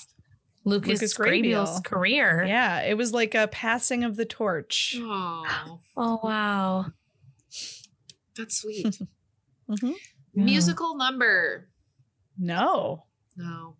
[0.65, 2.43] Lucas, Lucas Grabeel's career.
[2.47, 4.95] Yeah, it was like a passing of the torch.
[4.99, 6.87] Oh, Oh wow.
[8.37, 8.99] That's sweet.
[9.69, 9.93] Mhm.
[10.33, 11.69] Musical number.
[12.37, 13.05] No.
[13.37, 13.77] No.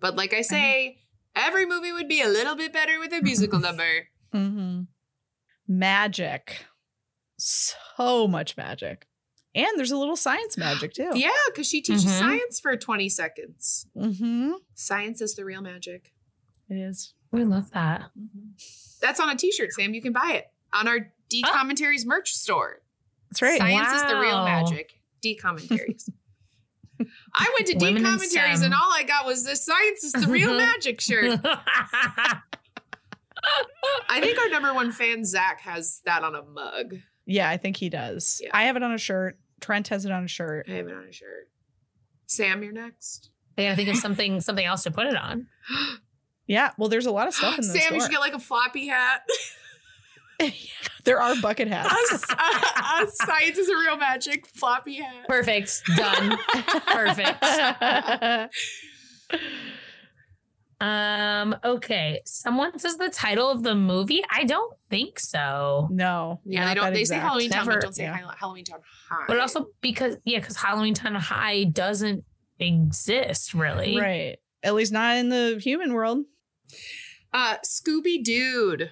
[0.00, 0.98] But like I say,
[1.34, 4.08] every movie would be a little bit better with a musical number.
[4.32, 4.82] hmm
[5.66, 6.66] Magic.
[7.38, 9.06] So much magic.
[9.54, 11.10] And there's a little science magic too.
[11.14, 12.18] Yeah, because she teaches Mhm.
[12.18, 13.86] science for 20 seconds.
[13.96, 14.52] Mm-hmm.
[14.74, 16.12] Science is the real magic.
[16.68, 17.14] It is.
[17.32, 18.10] We love that.
[19.00, 19.94] That's on a t-shirt, Sam.
[19.94, 21.50] You can buy it on our D Oh.
[21.52, 22.82] Commentaries merch store.
[23.30, 23.58] That's right.
[23.58, 24.94] Science is the real magic.
[25.20, 26.08] D Commentaries.
[27.34, 28.64] I went to D Women Commentaries STEM.
[28.64, 30.58] and all I got was this Science is the real uh-huh.
[30.58, 31.40] magic shirt.
[34.08, 36.96] I think our number one fan, Zach, has that on a mug.
[37.24, 38.40] Yeah, I think he does.
[38.42, 38.50] Yeah.
[38.52, 39.38] I have it on a shirt.
[39.60, 40.66] Trent has it on a shirt.
[40.68, 41.48] I have it on a shirt.
[42.26, 43.30] Sam, you're next.
[43.56, 45.46] I gotta think of something something else to put it on.
[46.46, 48.40] Yeah, well, there's a lot of stuff in the Sam, you should get like a
[48.40, 49.22] floppy hat.
[51.04, 52.32] there are bucket hats.
[52.32, 55.26] a- a science is a real magic floppy hat.
[55.28, 55.82] Perfect.
[55.96, 56.38] Done.
[56.86, 57.44] Perfect.
[60.80, 62.22] Um, okay.
[62.24, 64.22] Someone says the title of the movie.
[64.32, 65.88] I don't think so.
[65.90, 66.40] no.
[66.46, 66.84] Yeah, not they don't.
[66.84, 67.34] that They say exact.
[67.34, 68.18] Halloweentown, Never- but don't say yeah.
[68.40, 68.80] Halloweentown
[69.10, 69.24] High.
[69.28, 72.24] But also because yeah, because Halloweentown High doesn't
[72.58, 73.98] exist really.
[73.98, 74.36] Right.
[74.62, 76.24] At least not in the human world.
[77.34, 78.90] uh, Scooby Dude.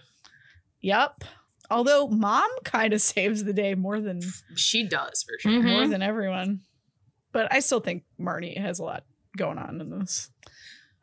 [0.81, 1.25] Yep.
[1.71, 4.21] Although mom kind of saves the day more than
[4.57, 5.53] She does for sure.
[5.63, 5.73] Mhm.
[5.73, 6.61] more than everyone.
[7.33, 9.05] But I still think Marnie has a lot
[9.37, 10.31] going on in this.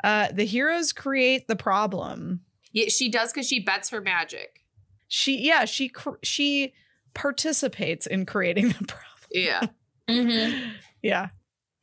[0.04, 2.42] Uh, the heroes create the problem.
[2.72, 4.62] Yeah, she does because she bets her magic.
[5.08, 6.74] She, yeah, she cr- she
[7.14, 9.30] participates in creating the problem.
[9.32, 9.62] Yeah.
[10.10, 10.72] Mhm.
[11.02, 11.28] Yeah,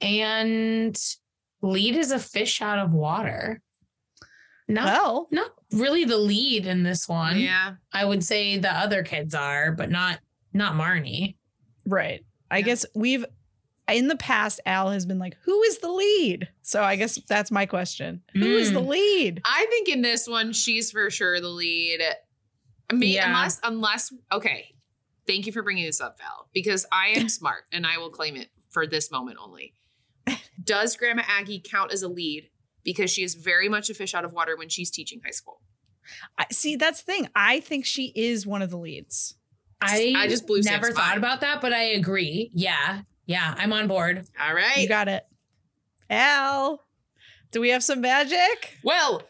[0.01, 0.99] And
[1.63, 3.63] lead is a fish out of water.
[4.73, 7.39] Not well, not really the lead in this one.
[7.39, 7.75] yeah.
[7.93, 10.19] I would say the other kids are, but not
[10.53, 11.37] not Marnie.
[11.87, 12.25] right.
[12.51, 12.65] I Yeah.
[12.65, 13.25] guess we've
[13.89, 14.61] in the past.
[14.67, 18.23] Al has been like, "Who is the lead?" So I guess that's my question.
[18.35, 18.87] Who is the Mm.
[18.89, 19.41] lead?
[19.45, 22.01] I think in this one, she's for sure the lead.
[22.93, 23.29] Me, Yeah.
[23.29, 24.75] unless, unless, okay.
[25.27, 28.37] Thank you for bringing this up, Val, because I am smart and I will claim
[28.37, 29.75] it for this moment only.
[30.63, 32.51] Does Grandma Aggie count as a lead?
[32.85, 35.61] Because she is very much a fish out of water when she's teaching high school.
[36.37, 37.29] I, see, that's the thing.
[37.35, 39.37] I think she is one of the leads.
[39.81, 41.19] I I just blew never Sam's thought mind.
[41.19, 42.51] about that, but I agree.
[42.55, 43.03] Yeah.
[43.27, 44.27] Yeah, I'm on board.
[44.41, 44.77] All right.
[44.79, 45.25] You got it,
[46.11, 46.85] Al.
[47.53, 48.79] Do we have some magic?
[48.83, 49.23] well,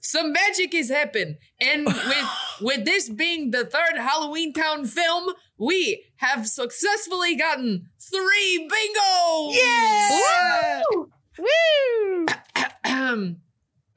[0.00, 1.36] some magic has happened.
[1.60, 2.28] And with
[2.60, 9.52] with this being the third Halloweentown film, we have successfully gotten three bingo.
[9.52, 10.82] Yeah!
[11.38, 12.26] Woo!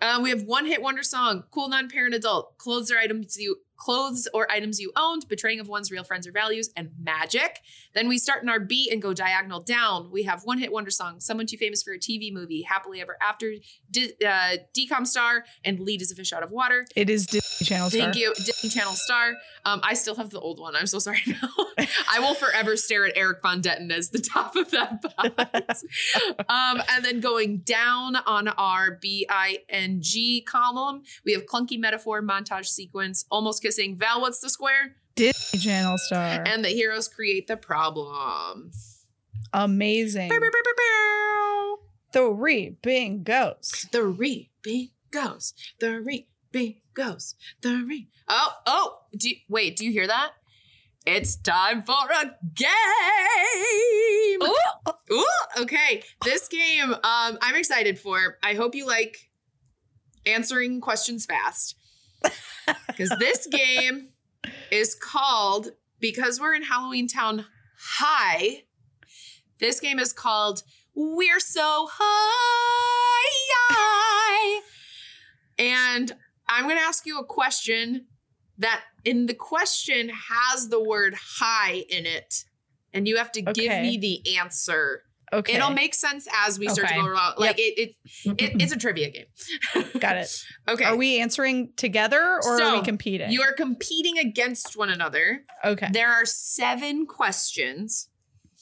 [0.02, 4.28] uh, we have one hit wonder song, cool non-parent adult, clothes or items you clothes
[4.34, 7.60] or items you owned, betraying of one's real friends or values, and magic.
[7.94, 10.10] Then we start in our B and go diagonal down.
[10.12, 13.18] We have one hit wonder song, someone too famous for a TV movie, happily ever
[13.22, 13.54] after,
[13.89, 16.86] D- uh, decom star, and lead is a fish out of water.
[16.96, 18.02] It is Disney Channel star.
[18.02, 19.34] Thank you, Disney Channel star.
[19.66, 20.76] Um, I still have the old one.
[20.76, 21.22] I'm so sorry.
[21.32, 21.88] Now.
[22.12, 25.84] I will forever stare at Erik von Detten as the top of that box.
[26.50, 31.80] um, and then going down on our B I N G column, we have clunky
[31.80, 33.96] metaphor montage sequence, almost kissing.
[33.96, 34.96] Val, what's the square?
[35.16, 36.43] Disney Channel star.
[36.45, 38.72] And the heroes create the problem.
[39.53, 40.30] Amazing.
[40.30, 41.78] Bow, bow, bow.
[42.14, 43.89] Three bingos.
[43.91, 45.53] The re B goes.
[45.80, 47.36] The re B goes.
[47.62, 48.08] The re.
[48.28, 48.97] Oh, oh.
[49.16, 50.32] Do you, wait, do you hear that?
[51.05, 52.70] It's time for a game.
[54.43, 56.04] Ooh, Ooh, okay.
[56.24, 58.38] This game, um, I'm excited for.
[58.43, 59.29] I hope you like
[60.25, 61.75] answering questions fast.
[62.88, 64.09] Because this game
[64.72, 67.46] is called, because we're in Halloweentown
[67.80, 68.63] High,
[69.59, 70.63] this game is called
[70.96, 72.62] We're So High.
[75.59, 76.12] And
[76.50, 78.08] I'm going to ask you a question
[78.58, 82.46] that in the question has the word high in it.
[82.93, 85.04] And you have to give me the answer.
[85.33, 85.53] Okay.
[85.53, 86.95] It'll make sense as we start Okay.
[86.95, 87.36] to go around.
[87.37, 87.95] Like it, it,
[88.37, 89.25] it, it's a trivia game.
[89.99, 90.43] Got it.
[90.67, 90.83] Okay.
[90.83, 93.32] Are we answering together or are we competing?
[93.32, 95.43] You are competing against one another.
[95.63, 95.87] okay.
[95.93, 98.09] There are seven questions.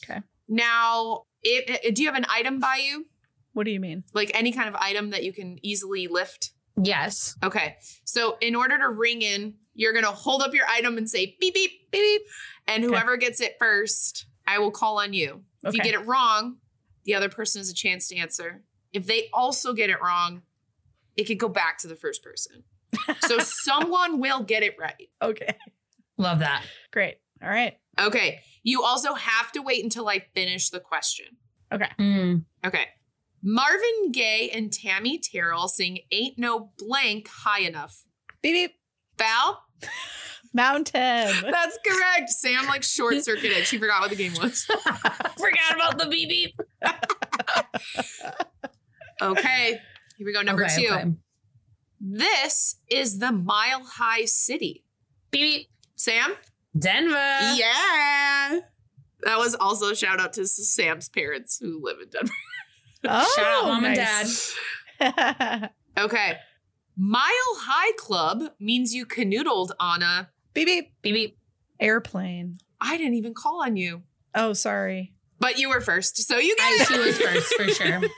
[0.04, 0.22] Okay.
[0.48, 3.06] Now, it, it- do you have an item by you?
[3.54, 4.04] What do you mean?
[4.14, 6.52] Like any kind of item that you can easily lift?
[6.82, 7.36] yes.
[7.44, 7.76] Okay.
[8.06, 11.36] So, in order to ring in, you're going to hold up your item and say
[11.40, 12.22] beep, beep, beep, beep.
[12.68, 12.94] And Okay.
[12.94, 15.44] whoever gets it first, I will call on you.
[15.64, 16.58] If you get it wrong,
[17.06, 18.64] the other person has a chance to answer.
[18.94, 20.44] If they also get it wrong,
[21.18, 22.64] it could go back to the first person.
[23.22, 25.10] So, someone will get it right.
[25.22, 25.56] Okay.
[26.18, 26.64] Love that.
[26.92, 27.18] Great.
[27.44, 27.78] All right.
[28.00, 28.42] Okay.
[28.64, 31.28] You also have to wait until I finish the question.
[31.72, 32.46] Mm.
[32.66, 32.86] Okay.
[33.42, 38.04] Marvin Gaye and Tammy Terrell sing Ain't No Blank High Enough.
[38.42, 38.76] Beep beep.
[39.18, 39.64] Val?
[40.54, 40.94] Mountain.
[41.52, 42.30] That's correct.
[42.30, 43.66] Sam like short circuited.
[43.66, 44.64] She forgot what the game was.
[45.38, 46.60] Forgot about the beep beep.
[49.22, 49.80] Okay.
[50.18, 50.42] Here we go.
[50.42, 50.94] Number Okay, two.
[50.94, 51.12] okay.
[52.02, 54.84] This is the Mile High City.
[55.32, 55.68] Beep beep.
[55.96, 56.34] Sam?
[56.78, 57.14] Denver.
[57.14, 58.60] yeah.
[59.24, 62.34] That was also a shout out to Sam's parents who live in Denver.
[63.06, 64.28] Oh, Shout out oh, mom and dad.
[65.00, 65.70] dad.
[65.98, 66.38] Okay.
[66.98, 67.22] Mile
[67.58, 70.30] High Club means you canoodled on a.
[70.54, 70.92] beep beep.
[71.02, 71.38] Beep beep.
[71.80, 72.58] Airplane.
[72.82, 74.04] I didn't even call on you,
[74.36, 75.14] Oh, sorry.
[75.40, 76.88] but you were first, so you get it.
[76.88, 78.02] she was first for sure.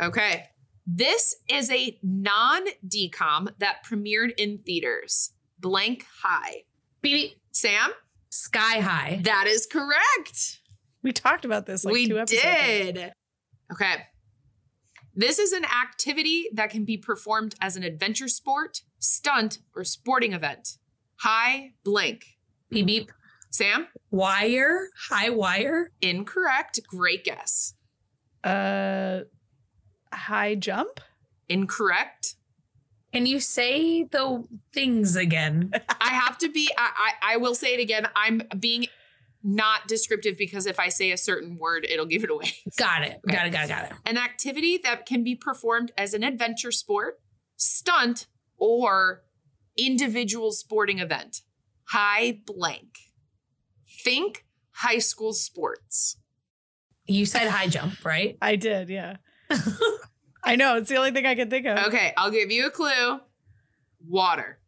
[0.00, 0.44] Okay.
[0.86, 5.30] This is a non decom that premiered in theaters.
[5.58, 6.64] Blank High.
[7.00, 7.40] Beep beep.
[7.52, 7.90] Sam,
[8.30, 9.20] Sky high.
[9.22, 10.58] that is correct.
[11.04, 12.42] We talked about this like we two episodes.
[12.44, 12.92] ago.
[12.92, 13.12] did.
[13.72, 13.94] Okay.
[15.14, 20.32] This is an activity that can be performed as an adventure sport, stunt, or sporting
[20.32, 20.78] event.
[21.20, 22.36] High blank.
[22.70, 23.12] Beep beep.
[23.50, 24.88] Sam, Wire.
[25.08, 25.92] High wire.
[26.02, 26.80] incorrect.
[26.88, 27.74] Great guess.
[28.42, 29.20] Uh,
[30.12, 31.00] high jump.
[31.48, 32.34] Incorrect.
[33.12, 35.70] Can you say the things again?
[36.00, 38.08] I have to be, I, I, I will say it again.
[38.16, 38.86] I'm being
[39.44, 42.50] not descriptive because if I say a certain word, it'll give it away.
[42.76, 43.20] Got it.
[43.28, 43.52] Got it.
[43.52, 43.68] Got it.
[43.68, 43.92] Got it.
[44.04, 47.20] An activity that can be performed as an adventure sport,
[47.56, 48.26] stunt,
[48.64, 49.22] or
[49.76, 51.42] individual sporting event.
[51.88, 52.96] High blank.
[54.02, 54.46] Think
[54.76, 56.16] high school sports.
[57.06, 58.38] You said high jump, right?
[58.40, 58.88] I did.
[58.88, 59.16] Yeah.
[60.44, 60.78] I know.
[60.78, 61.78] It's the only thing I can think of.
[61.86, 63.20] Okay, I'll give you a clue.
[64.08, 64.58] Water.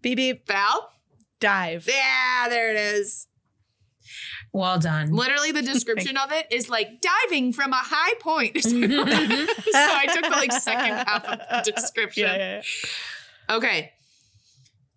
[0.00, 0.46] Beep beep.
[0.46, 0.92] Val?
[1.40, 1.88] Dive.
[1.88, 3.26] Yeah, there it is.
[4.52, 5.12] Well done.
[5.12, 8.54] Literally, the description of it is like diving from a high point.
[8.70, 9.46] Mm-hmm.
[9.46, 12.24] so I took the like second half of the description.
[12.24, 12.62] Yeah, yeah,
[13.48, 13.56] yeah.
[13.56, 13.92] Okay.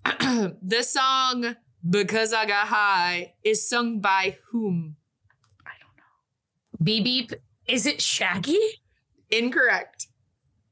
[0.62, 1.56] the song
[1.88, 4.96] Because I Got High is sung by whom?
[5.66, 6.84] I don't know.
[6.84, 7.34] Beep beep.
[7.68, 8.60] Is it Shaggy?
[9.30, 10.08] Incorrect.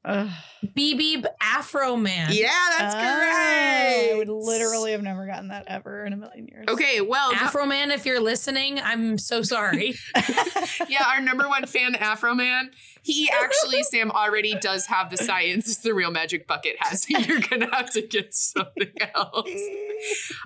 [0.03, 0.29] Ugh.
[0.73, 1.25] Beep beep.
[1.41, 2.27] Afroman.
[2.31, 4.13] Yeah, that's Ah, correct.
[4.13, 6.65] I would literally have never gotten that ever in a million years.
[6.69, 9.93] Okay, well, Afroman, if you're listening, I'm so sorry.
[10.89, 12.69] yeah, our number one fan, Afroman,
[13.03, 15.77] he actually, Sam, already does have the science.
[15.81, 17.09] The real magic bucket has.
[17.09, 19.49] You're going to have to get something else.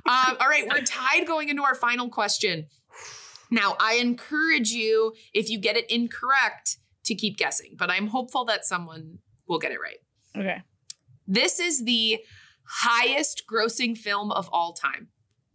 [0.06, 2.68] Um, all right, we're tied going into our final question.
[3.52, 8.45] Now, I encourage you, if you get it incorrect, to keep guessing, but I'm hopeful
[8.45, 9.97] that someone will get it right.
[10.38, 10.61] Okay.
[11.27, 12.19] This is the
[12.67, 15.07] highest grossing film of all time.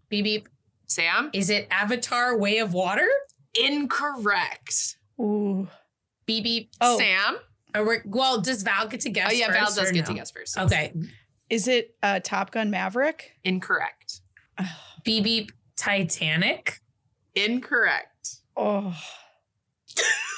[0.09, 0.49] beep beep.
[0.87, 1.31] Sam?
[1.33, 3.09] Is it Avatar Way of Water?
[3.55, 4.97] Incorrect.
[5.21, 5.69] Ooh.
[6.27, 6.71] Beep beep.
[6.81, 7.39] Oh, Sam?
[7.75, 9.31] We're- well, does Val get to guess?
[9.31, 10.59] oh, yeah, Val does or get to guess first.
[10.59, 10.93] Okay.
[11.49, 13.33] is it uh, Top Gun Maverick?
[13.45, 14.21] Incorrect.
[15.05, 15.53] Beep beep.
[15.77, 16.81] Titanic.
[17.35, 18.37] Incorrect.
[18.57, 18.95] Oh.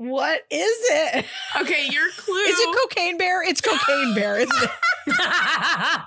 [0.00, 1.26] what is it?
[1.60, 2.34] Okay, your clue.
[2.48, 3.42] Is it Cocaine Bear?
[3.46, 4.70] It's Cocaine Bear, isn't it?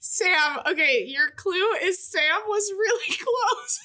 [0.00, 0.58] Sam?
[0.66, 3.78] Okay, your clue is Sam was really close.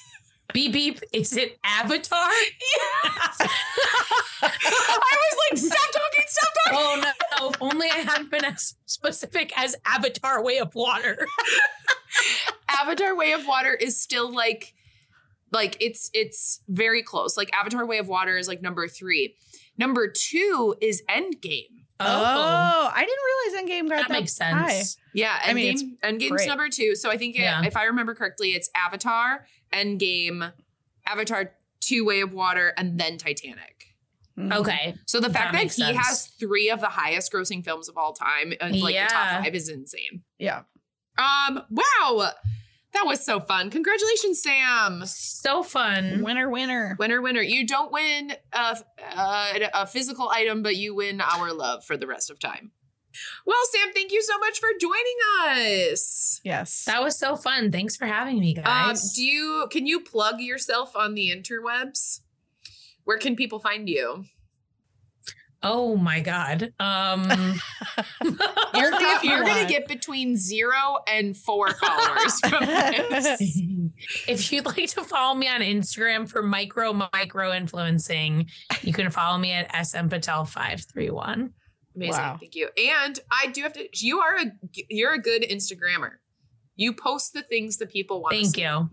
[0.52, 1.00] beep beep.
[1.12, 2.28] Is it Avatar?
[2.74, 3.36] Yes.
[4.42, 6.78] I was like, stop talking, stop talking.
[6.78, 7.48] Oh no!
[7.50, 11.24] If only I hadn't been as specific as Avatar Way of Water.
[12.68, 14.74] Avatar Way of Water is still like
[15.52, 17.36] like it's it's very close.
[17.36, 19.34] Like Avatar Way of Water is like number 3.
[19.78, 21.64] Number 2 is Endgame.
[21.98, 24.68] Oh, I didn't realize Endgame got that that, makes high.
[24.70, 24.96] sense.
[25.14, 25.48] Yeah, Endgame.
[25.50, 26.48] I mean, it's Endgame's great.
[26.48, 26.94] number 2.
[26.94, 27.64] So I think it- Yeah.
[27.64, 30.52] if I remember correctly, it's Avatar, Endgame,
[31.06, 33.94] Avatar 2 Way of Water and then Titanic.
[34.38, 34.54] Mhm.
[34.54, 34.94] Okay.
[35.06, 35.96] So the fact that, makes he sense.
[36.06, 39.54] has 3 of the highest grossing films of all time and like the top 5
[39.54, 40.22] is insane.
[40.38, 40.62] Yeah.
[41.16, 42.32] Um, wow.
[42.96, 43.68] That was so fun.
[43.70, 45.02] Congratulations, Sam.
[45.04, 46.22] So fun.
[46.22, 46.96] Winner, winner.
[46.98, 47.42] Winner, winner.
[47.42, 48.78] You don't win a,
[49.14, 52.70] a, a physical item, but you win our love for the rest of time.
[53.44, 55.62] Well, Sam, thank you so much for joining
[55.92, 56.40] us.
[56.42, 56.84] Yes.
[56.86, 57.70] That was so fun.
[57.70, 59.12] Thanks for having me, Um, guys.
[59.12, 62.20] do you can you plug yourself on the interwebs?
[63.04, 64.24] Where can people find you?
[65.62, 66.72] oh my god.
[66.78, 67.58] Um
[68.78, 73.60] You're, gonna, you're gonna get between zero and four followers from this.
[74.28, 78.46] if you'd like to follow me on Instagram for micro micro influencing,
[78.82, 81.50] you can follow me at smpatel531.
[81.94, 82.36] Amazing, Wow.
[82.38, 82.68] thank you.
[82.76, 83.88] And I do have to.
[83.94, 84.52] You are a
[84.90, 86.10] you're a good Instagrammer.
[86.74, 88.34] You post the things that people want.
[88.34, 88.62] Thank see.
[88.62, 88.90] you.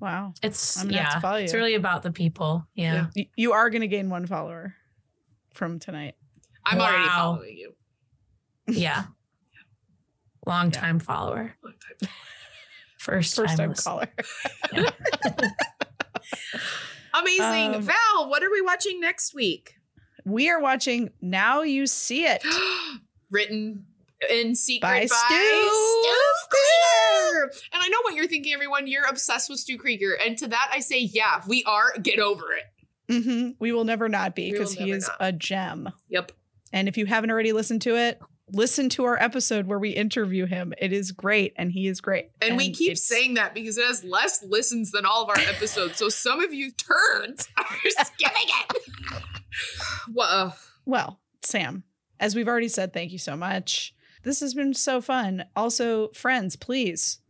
[0.00, 0.32] wow.
[0.42, 2.64] It's I'm gonna have yeah, it's really about the people.
[2.74, 3.06] Yeah.
[3.14, 4.74] Y- You are going to gain one follower
[5.54, 6.14] from tonight.
[6.66, 7.74] I'm already following you.
[8.66, 9.04] Yeah.
[10.46, 11.54] Long time follower.
[11.62, 12.08] Long time.
[12.98, 13.92] First, First time listener.
[13.92, 14.08] caller.
[17.14, 18.28] Amazing, Um, Val.
[18.30, 19.74] What are we watching next week?
[20.24, 22.42] We are watching Now You See It.
[23.30, 23.86] Written
[24.30, 27.52] in secret By by, Stu Stu Krieger.
[27.72, 28.86] And I know what you're thinking, everyone.
[28.86, 31.92] You're obsessed with Stu Krieger, and to that I say, yeah, we are.
[32.00, 33.22] Get over it.
[33.22, 35.16] hmm We will never not be because he is not.
[35.20, 35.88] a gem.
[36.08, 36.32] Yep.
[36.72, 38.20] And if you haven't already listened to it,
[38.52, 40.72] listen to our episode where we interview him.
[40.78, 42.30] It is great, and he is great.
[42.40, 45.96] And, we keep saying that because it has less listens than all of our episodes.
[45.96, 47.64] so some of you turns are
[48.04, 48.82] skipping it.
[50.12, 50.24] Whoa.
[50.24, 50.50] Uh.
[50.84, 51.84] Well, Sam,
[52.20, 53.94] as we've already said, thank you so much.
[54.22, 55.44] This has been so fun.
[55.56, 57.20] Also, friends, please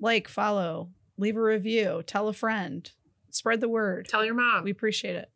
[0.00, 2.90] like, follow, leave a review, tell a friend,
[3.30, 4.06] spread the word.
[4.08, 4.64] Tell your mom.
[4.64, 5.30] We appreciate it.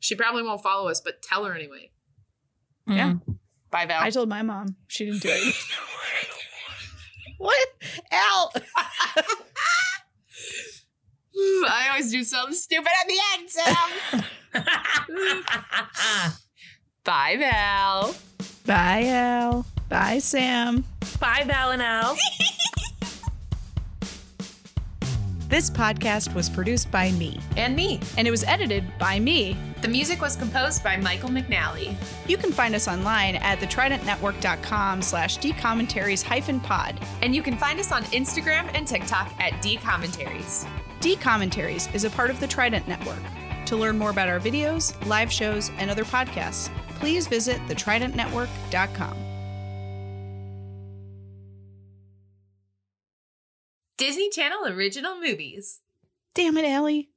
[0.00, 1.90] she probably won't follow us, but tell her anyway.
[2.88, 2.98] Mm-hmm.
[2.98, 3.14] Yeah.
[3.74, 4.00] Bye, Val.
[4.04, 4.76] I told my mom.
[4.86, 5.54] She didn't do it.
[7.38, 7.68] what?
[8.12, 8.52] Al.
[11.68, 14.22] I always do something stupid at the end, Sam.
[17.04, 18.14] Bye, Val.
[18.64, 19.66] Bye, Al.
[19.88, 20.84] Bye, Sam.
[21.18, 22.16] Bye, Val and Al.
[25.48, 27.98] This podcast was produced by me, And me.
[28.16, 29.56] and it was edited by me.
[29.84, 31.94] The music was composed by Michael McNally.
[32.26, 36.98] You can find us online at thetridentnetwork.com slash dcommentaries hyphen pod.
[37.20, 40.64] And you can find us on Instagram and TikTok at D Commentaries.
[41.00, 43.22] D Commentaries is a part of the Trident Network.
[43.66, 49.18] To learn more about our videos, live shows, and other podcasts, please visit thetridentnetwork.com.
[53.98, 55.82] Disney Channel original movies.
[56.34, 57.10] Damn it, Allie.